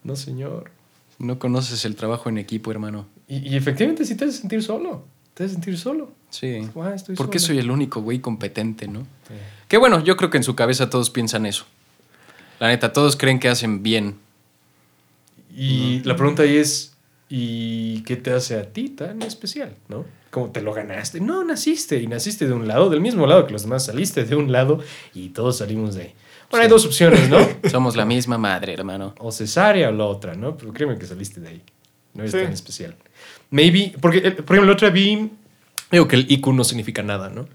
[0.03, 0.71] No, señor.
[1.19, 3.07] No conoces el trabajo en equipo, hermano.
[3.27, 5.03] Y, y efectivamente sí te haces sentir solo.
[5.33, 6.11] Te haces sentir solo.
[6.29, 6.67] Sí.
[6.75, 7.47] Ah, estoy ¿Por qué solo.
[7.47, 9.01] soy el único güey competente, no?
[9.01, 9.35] Sí.
[9.67, 11.65] Que bueno, yo creo que en su cabeza todos piensan eso.
[12.59, 14.17] La neta, todos creen que hacen bien.
[15.55, 16.93] Y la pregunta ahí es,
[17.29, 19.75] ¿y qué te hace a ti tan especial?
[19.89, 20.05] ¿No?
[20.29, 21.19] ¿Cómo te lo ganaste?
[21.19, 24.35] No, naciste y naciste de un lado, del mismo lado que los demás, saliste de
[24.35, 24.79] un lado
[25.13, 26.13] y todos salimos de ahí.
[26.51, 27.37] Bueno, hay dos opciones, ¿no?
[27.69, 29.15] Somos la misma madre, hermano.
[29.19, 30.55] o cesárea o la otra, ¿no?
[30.57, 31.61] Pero créeme que saliste de ahí.
[32.13, 32.37] No es Sí.
[32.37, 32.95] tan especial.
[33.49, 35.29] Maybe, porque, eh, por ejemplo, la otra vi,
[35.91, 37.47] digo que el IQ no significa nada, ¿no?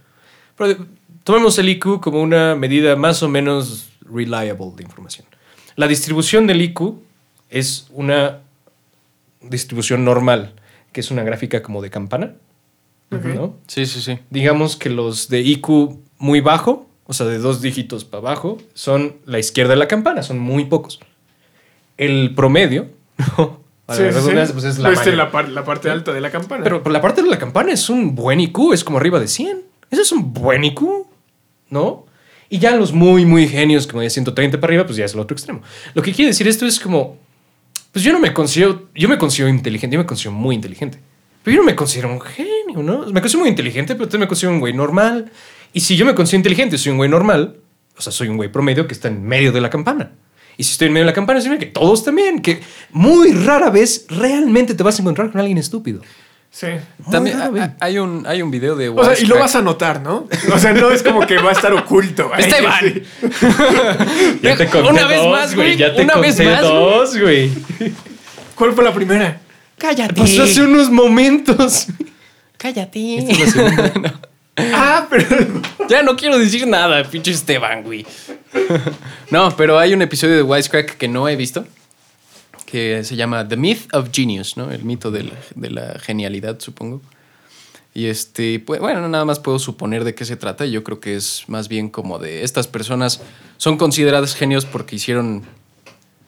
[0.57, 0.86] Pero
[1.24, 5.26] tomemos el IQ como una medida más o menos reliable de información.
[5.76, 6.94] La distribución del IQ
[7.51, 8.38] es una
[9.42, 10.55] distribución normal,
[10.92, 12.34] que es una gráfica como de campana.
[13.11, 13.55] ¿no?
[13.68, 14.18] Sí, sí, sí.
[14.30, 19.16] digamos que los de IQ muy bajo, o sea, de dos dígitos para abajo, son
[19.26, 21.00] la izquierda de la campana, son muy pocos.
[21.96, 22.88] El promedio,
[23.38, 23.61] ¿no?
[23.88, 24.52] Sí, la sí, sí.
[24.52, 26.64] pues es la, Pues, mayor- la, par- la parte alta de la campana.
[26.64, 29.28] Pero por la parte de la campana es un buen IQ, es como arriba de
[29.28, 29.61] 100.
[29.92, 30.82] Ese es un buen IQ,
[31.70, 32.04] ¿no?
[32.48, 35.20] Y ya los muy, muy genios, como de 130 para arriba, pues ya es el
[35.20, 35.62] otro extremo.
[35.94, 37.16] Lo que quiere decir esto es como,
[37.92, 40.98] pues yo no me considero, yo me considero inteligente, yo me considero muy inteligente.
[41.44, 43.07] Pero yo no me considero un genio, ¿no?
[43.12, 45.30] Me considero muy inteligente, pero también me considero un güey normal.
[45.77, 47.57] Y si yo me considero inteligente, soy un güey normal,
[47.99, 50.12] o sea, soy un güey promedio que está en medio de la campana.
[50.57, 52.62] Y si estoy en medio de la campana, significa que todos también, que
[52.93, 56.01] muy rara vez realmente te vas a encontrar con alguien estúpido.
[56.51, 56.68] sí.
[57.01, 59.61] Muy También a- hay un, hay un video de O sea, y lo vas a
[59.61, 60.27] notar, ¿no?
[60.51, 62.31] O sea, no es como que va a estar oculto.
[62.39, 62.81] Esteban.
[62.81, 63.03] sí.
[64.43, 65.77] Ya te conté Una vez dos, más, güey.
[65.77, 67.51] Ya te Una vez más, dos, güey.
[68.55, 69.43] ¿Cuál fue la primera?
[69.77, 70.14] Cállate.
[70.14, 71.89] Pasó hace unos momentos.
[72.57, 73.18] Cállate.
[73.18, 73.93] Esta es la segunda.
[74.01, 74.20] No.
[74.57, 75.26] Ah, pero.
[75.88, 78.04] Ya no quiero decir nada, pinche Esteban, güey.
[79.30, 81.64] no, pero hay un episodio de Wisecrack que no he visto.
[82.64, 84.72] Que se llama The Myth of Genius, ¿no?
[84.72, 87.00] El mito de la, de la genialidad, supongo.
[87.94, 90.66] Y este, pues, bueno, nada más puedo suponer de qué se trata.
[90.66, 93.22] Yo creo que es más bien como de estas personas
[93.59, 95.44] son consideradas genios porque hicieron,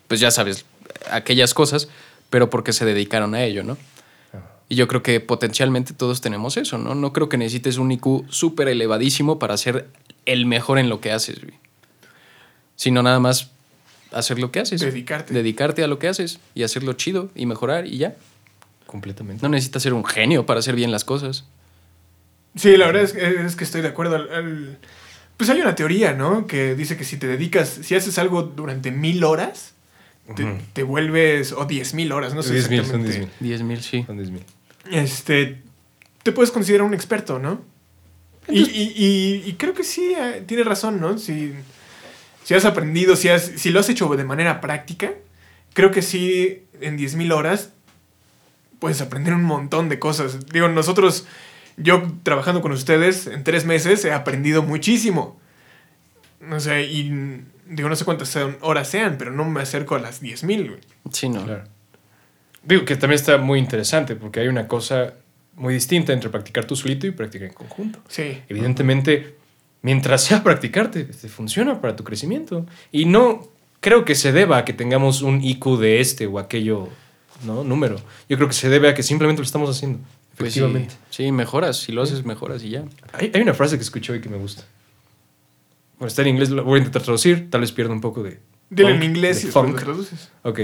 [0.06, 0.64] pues ya sabes,
[1.10, 1.88] aquellas cosas,
[2.30, 3.76] pero porque se dedicaron a ello, ¿no?
[4.68, 6.94] Y yo creo que potencialmente todos tenemos eso, ¿no?
[6.94, 9.88] No creo que necesites un IQ súper elevadísimo para ser
[10.26, 11.54] el mejor en lo que haces, güey.
[12.76, 13.50] Sino nada más
[14.12, 14.80] hacer lo que haces.
[14.80, 15.32] Dedicarte.
[15.34, 18.14] Dedicarte a lo que haces y hacerlo chido y mejorar y ya.
[18.86, 19.42] Completamente.
[19.42, 21.44] No necesitas ser un genio para hacer bien las cosas.
[22.56, 24.16] Sí, la verdad es, que- es que estoy de acuerdo.
[24.16, 24.78] Al- al-
[25.36, 26.46] Pues hay una teoría, ¿no?
[26.46, 29.72] Que dice que si te dedicas, si haces algo durante mil horas,
[30.74, 33.18] te, vuelves, o diez mil horas, no sé 10,000, son exactamente.
[33.40, 33.48] 10,000.
[33.48, 34.02] 10 mil, sí.
[34.04, 34.42] Son 10,000.
[34.90, 35.62] Este,
[36.22, 37.62] te puedes considerar un experto, ¿no?
[38.48, 41.18] Y, y- y- y creo que sí, eh, tiene razón, ¿no?
[41.18, 41.52] Si,
[42.44, 45.12] si has aprendido, si, has, si lo has hecho de manera práctica,
[45.74, 47.70] creo que sí, en 10.000 horas
[48.78, 50.46] puedes aprender un montón de cosas.
[50.46, 51.26] Digo, nosotros,
[51.76, 55.38] yo trabajando con ustedes en tres meses he aprendido muchísimo.
[56.40, 60.22] No sé, y digo, no sé cuántas horas sean, pero no me acerco a las
[60.22, 60.80] 10.000, güey.
[61.12, 61.44] Sí, no.
[61.44, 61.64] Claro.
[62.62, 65.14] Digo que también está muy interesante porque hay una cosa
[65.54, 68.00] muy distinta entre practicar tú solito y practicar en conjunto.
[68.08, 68.38] Sí.
[68.48, 69.36] Evidentemente,
[69.82, 72.66] mientras sea practicarte, te funciona para tu crecimiento.
[72.92, 73.48] Y no
[73.80, 76.88] creo que se deba a que tengamos un IQ de este o aquello
[77.44, 77.64] ¿no?
[77.64, 77.96] número.
[78.28, 79.98] Yo creo que se debe a que simplemente lo estamos haciendo.
[80.36, 80.94] Pues sí, Efectivamente.
[81.10, 81.78] sí, mejoras.
[81.78, 82.84] Si lo haces, mejoras y ya.
[83.12, 84.64] Hay, hay una frase que escuché hoy que me gusta.
[85.98, 87.50] Bueno, está en inglés, lo voy a intentar traducir.
[87.50, 88.38] Tal vez pierda un poco de.
[88.70, 89.80] Dile en inglés de lo funk.
[89.80, 90.30] traduces.
[90.42, 90.60] Ok.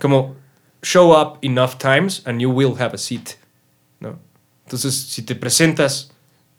[0.00, 0.34] Como
[0.82, 3.36] show up enough times and you will have a seat.
[4.00, 4.18] ¿no?
[4.64, 6.12] Entonces, si te presentas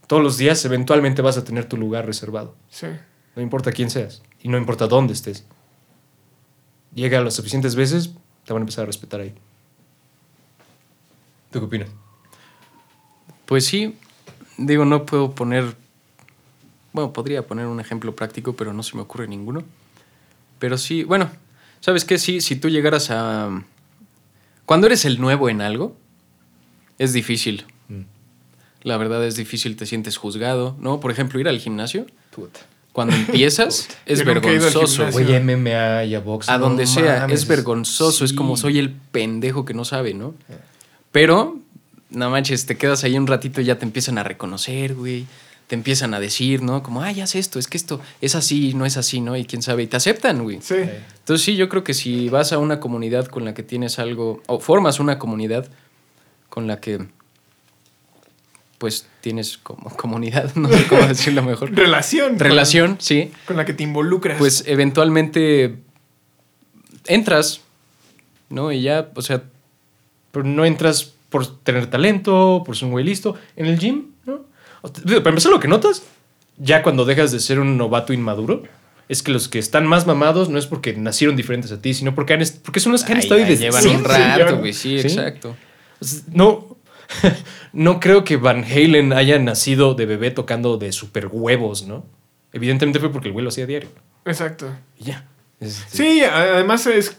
[0.08, 2.56] todos los días, eventualmente vas a tener tu lugar reservado.
[2.70, 2.88] Sí.
[3.36, 5.46] No importa quién seas y no importa dónde estés.
[6.94, 8.12] Llega las suficientes veces,
[8.46, 9.34] te van a empezar a respetar ahí.
[11.52, 11.90] ¿Tú qué opinas?
[13.46, 13.98] Pues sí,
[14.58, 15.76] digo, no puedo poner.
[16.94, 19.64] Bueno, podría poner un ejemplo práctico, pero no se me ocurre ninguno.
[20.60, 21.30] Pero sí, bueno,
[21.80, 22.18] ¿sabes qué?
[22.18, 23.64] Sí, si tú llegaras a.
[24.70, 25.98] Cuando eres el nuevo en algo,
[27.00, 27.66] es difícil.
[27.88, 28.02] Mm.
[28.84, 31.00] La verdad es difícil, te sientes juzgado, ¿no?
[31.00, 32.60] Por ejemplo, ir al gimnasio, Puta.
[32.92, 35.08] cuando empiezas, es Yo vergonzoso.
[35.08, 36.50] a MMA y a box.
[36.50, 37.40] A no donde sea, mames.
[37.42, 40.36] es vergonzoso, es como soy el pendejo que no sabe, ¿no?
[41.12, 41.58] Pero,
[42.12, 45.26] no manches, te quedas ahí un ratito y ya te empiezan a reconocer, güey.
[45.70, 46.84] Te empiezan a decir, ¿no?
[46.84, 49.38] Como, ya sé esto, es que esto es así, no es así, ¿no?
[49.38, 50.60] Y quién sabe, y te aceptan, güey.
[50.62, 50.74] Sí.
[50.76, 54.42] Entonces sí, yo creo que si vas a una comunidad con la que tienes algo,
[54.48, 55.70] o formas una comunidad
[56.50, 57.06] con la que,
[58.80, 61.72] pues, tienes como comunidad, no sé cómo decirlo mejor.
[61.76, 62.30] Relación.
[62.30, 63.32] con- Relación, sí.
[63.46, 64.38] Con, la que te involucras.
[64.40, 65.78] Pues eventualmente
[67.08, 67.62] entras
[68.50, 68.72] ¿no?
[68.72, 69.44] Y ya, o sea,
[70.32, 73.36] Pero no entras por tener talento, por ser un güey listo.
[73.56, 74.34] En el gym, ¿no?
[74.34, 74.48] O te- digo,
[74.82, 76.04] Para empezar, lo que notas,
[76.58, 78.64] ya cuando dejas de ser un novato inmaduro,
[79.08, 82.14] es que los que están más mamados no es porque nacieron diferentes a ti, sino
[82.16, 85.00] porque, han porque son los que han ay, estado ahí llevan un rato, güey, sí,
[85.00, 85.08] Sí.
[85.08, 85.56] exacto.
[86.32, 86.78] No,
[87.74, 92.06] no creo que Van Halen haya nacido de bebé tocando de super huevos, ¿no?
[92.54, 93.90] Evidentemente fue porque el güey lo hacía diario.
[94.26, 94.72] Exacto.
[94.98, 95.26] Y ya.
[95.60, 97.18] Este, Sí, además es.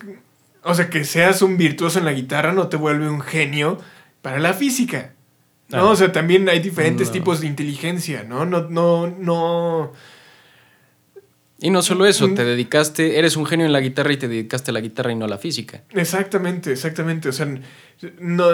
[0.63, 3.79] O sea, que seas un virtuoso en la guitarra no te vuelve un genio
[4.23, 5.15] para la física.
[5.71, 5.79] ¿No?
[5.79, 5.91] Ah.
[5.91, 7.13] O sea, también hay diferentes No.
[7.13, 8.45] tipos de inteligencia, ¿no?
[8.45, 9.93] No, no, no.
[11.63, 12.35] Y no solo eso, Mm.
[12.35, 15.17] te dedicaste, eres un genio en la guitarra y te dedicaste a la guitarra y
[15.17, 15.83] no a la física.
[15.91, 17.29] Exactamente, exactamente.
[17.29, 17.47] O sea,
[18.19, 18.45] no.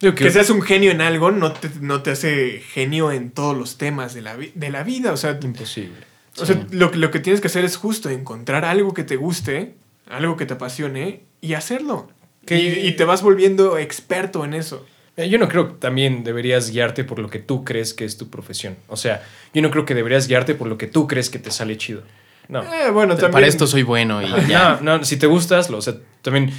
[0.00, 3.56] digo Que seas un genio en algo no te, no te hace genio en todos
[3.56, 5.12] los temas de la, de la vida.
[5.12, 5.96] O sea, imposible.
[6.36, 9.16] o sea lo, que- lo que tienes que hacer es justo encontrar algo que te
[9.16, 9.74] guste,
[10.10, 12.10] algo que te apasione y hacerlo.
[12.46, 14.84] Y te vas volviendo experto en eso.
[15.16, 18.16] Eh, Yo no creo que también deberías guiarte por lo que tú crees que es
[18.16, 18.76] tu profesión.
[18.88, 21.50] O sea, yo no creo que deberías guiarte por lo que tú crees que te
[21.50, 22.02] sale chido.
[22.48, 22.62] No.
[22.62, 23.32] Eh, bueno, también.
[23.32, 24.78] Para esto soy bueno y ya.
[24.82, 26.50] No, no, si te gustas, lo, o sea, también,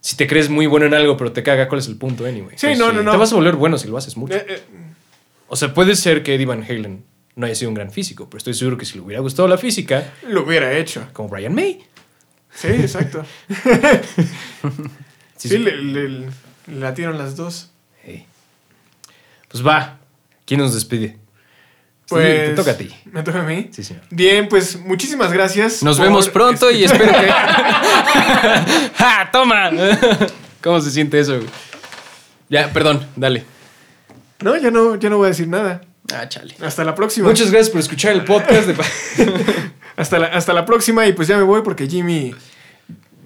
[0.00, 2.56] si te crees muy bueno en algo, pero te caga, ¿cuál es el punto, anyway?
[2.56, 3.10] Sí, Pues no, no, no.
[3.12, 4.36] Te vas a volver bueno si lo haces mucho.
[4.36, 4.62] Eh, eh,
[5.48, 8.38] O sea, puede ser que Eddie Van Halen no haya sido un gran físico, pero
[8.38, 11.08] estoy seguro que si le hubiera gustado la física, lo hubiera hecho.
[11.12, 11.82] como Brian May.
[12.54, 13.24] Sí, exacto.
[15.36, 15.58] Sí, sí, sí.
[15.58, 16.28] Le, le- le
[16.68, 17.70] latieron las dos.
[19.56, 19.98] Pues va.
[20.44, 21.16] ¿Quién nos despide?
[22.08, 22.26] Pues.
[22.26, 22.94] Sí, te toca a ti.
[23.06, 23.70] ¿Me toca a mí?
[23.72, 24.02] Sí, señor.
[24.10, 25.82] Bien, pues muchísimas gracias.
[25.82, 27.26] Nos por vemos pronto y espero que.
[28.96, 29.30] ¡Ja!
[29.32, 29.70] ¡Toma!
[30.62, 31.40] ¿Cómo se siente eso?
[32.50, 33.44] Ya, perdón, dale.
[34.42, 35.80] No, ya no, ya no voy a decir nada.
[36.12, 36.54] Ah, chale.
[36.60, 37.26] Hasta la próxima.
[37.28, 38.76] Muchas gracias por escuchar el podcast de...
[39.96, 42.34] Hasta la, hasta la próxima y pues ya me voy porque Jimmy.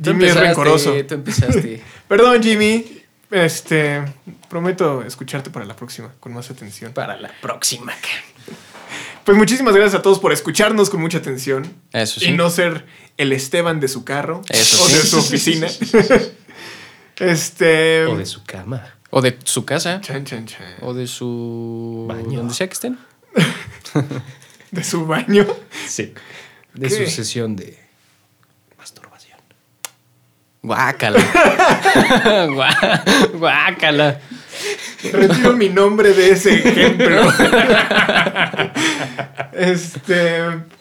[0.01, 0.95] Jimmy es rencoroso.
[1.09, 1.83] Tú empezaste.
[2.07, 3.00] Perdón, Jimmy.
[3.31, 4.03] Este.
[4.49, 6.93] Prometo escucharte para la próxima con más atención.
[6.93, 7.93] Para la próxima.
[9.25, 11.73] Pues muchísimas gracias a todos por escucharnos con mucha atención.
[11.93, 12.27] Eso sí.
[12.27, 14.43] Y no ser el Esteban de su carro.
[14.49, 14.95] Eso o sí.
[14.95, 15.67] de su oficina.
[17.19, 18.07] este.
[18.07, 18.95] o de su cama.
[19.11, 20.01] O de su casa.
[20.01, 20.77] Chan, chan, chan.
[20.81, 22.07] O de su.
[22.09, 22.39] Baño.
[22.39, 22.99] Donde sea que estén.
[24.71, 25.49] De su baño.
[25.89, 26.15] Sí.
[26.75, 27.07] De ¿Qué?
[27.07, 27.77] su sesión de.
[30.63, 31.19] Guácala.
[32.51, 34.21] Guá- Guácala.
[35.13, 37.23] Retiro mi nombre de ese ejemplo.
[39.53, 40.41] este.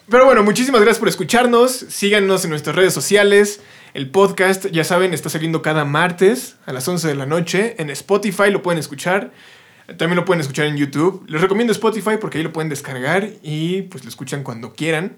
[0.09, 1.71] Pero bueno, muchísimas gracias por escucharnos.
[1.89, 3.61] Síganos en nuestras redes sociales.
[3.93, 7.75] El podcast, ya saben, está saliendo cada martes a las 11 de la noche.
[7.79, 9.31] En Spotify lo pueden escuchar.
[9.97, 11.23] También lo pueden escuchar en YouTube.
[11.27, 15.15] Les recomiendo Spotify porque ahí lo pueden descargar y pues lo escuchan cuando quieran.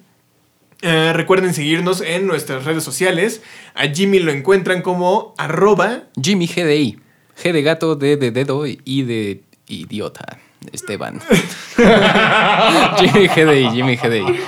[0.82, 3.42] Eh, recuerden seguirnos en nuestras redes sociales.
[3.76, 7.00] A Jimmy lo encuentran como arroba Jimmy GDI.
[7.42, 10.38] G de gato, D de dedo y de idiota.
[10.72, 11.20] Esteban.
[13.00, 14.40] Jimmy GDI, Jimmy GDI.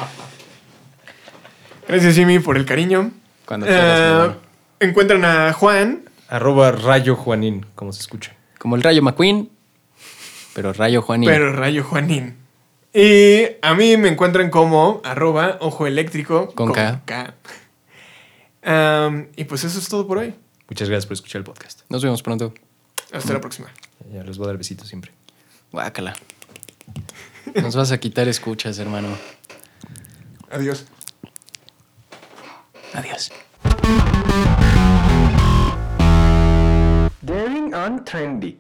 [1.88, 3.12] Gracias Jimmy por el cariño.
[3.46, 4.32] Cuando quieras,
[4.80, 6.04] Eh, encuentran a Juan.
[6.30, 8.34] Arroba Rayo Juanín, como se escucha.
[8.58, 9.50] Como el Rayo McQueen,
[10.56, 11.30] pero Rayo Juanín.
[11.30, 12.38] Pero Rayo Juanín.
[12.94, 16.54] Y a mí me encuentran como arroba ojo eléctrico.
[16.54, 17.34] Con K.
[18.62, 20.36] Am, y pues eso es todo por hoy.
[20.70, 21.82] Muchas gracias por escuchar el podcast.
[21.90, 22.54] Nos vemos pronto.
[23.12, 23.70] Hasta la próxima.
[24.12, 25.12] Ya les voy a dar besitos siempre.
[25.72, 26.14] Guácala.
[27.56, 29.10] Nos vas a quitar escuchas, hermano.
[30.52, 30.86] Adiós.
[32.94, 33.32] Adiós.
[37.22, 38.60] Daring on Trendy.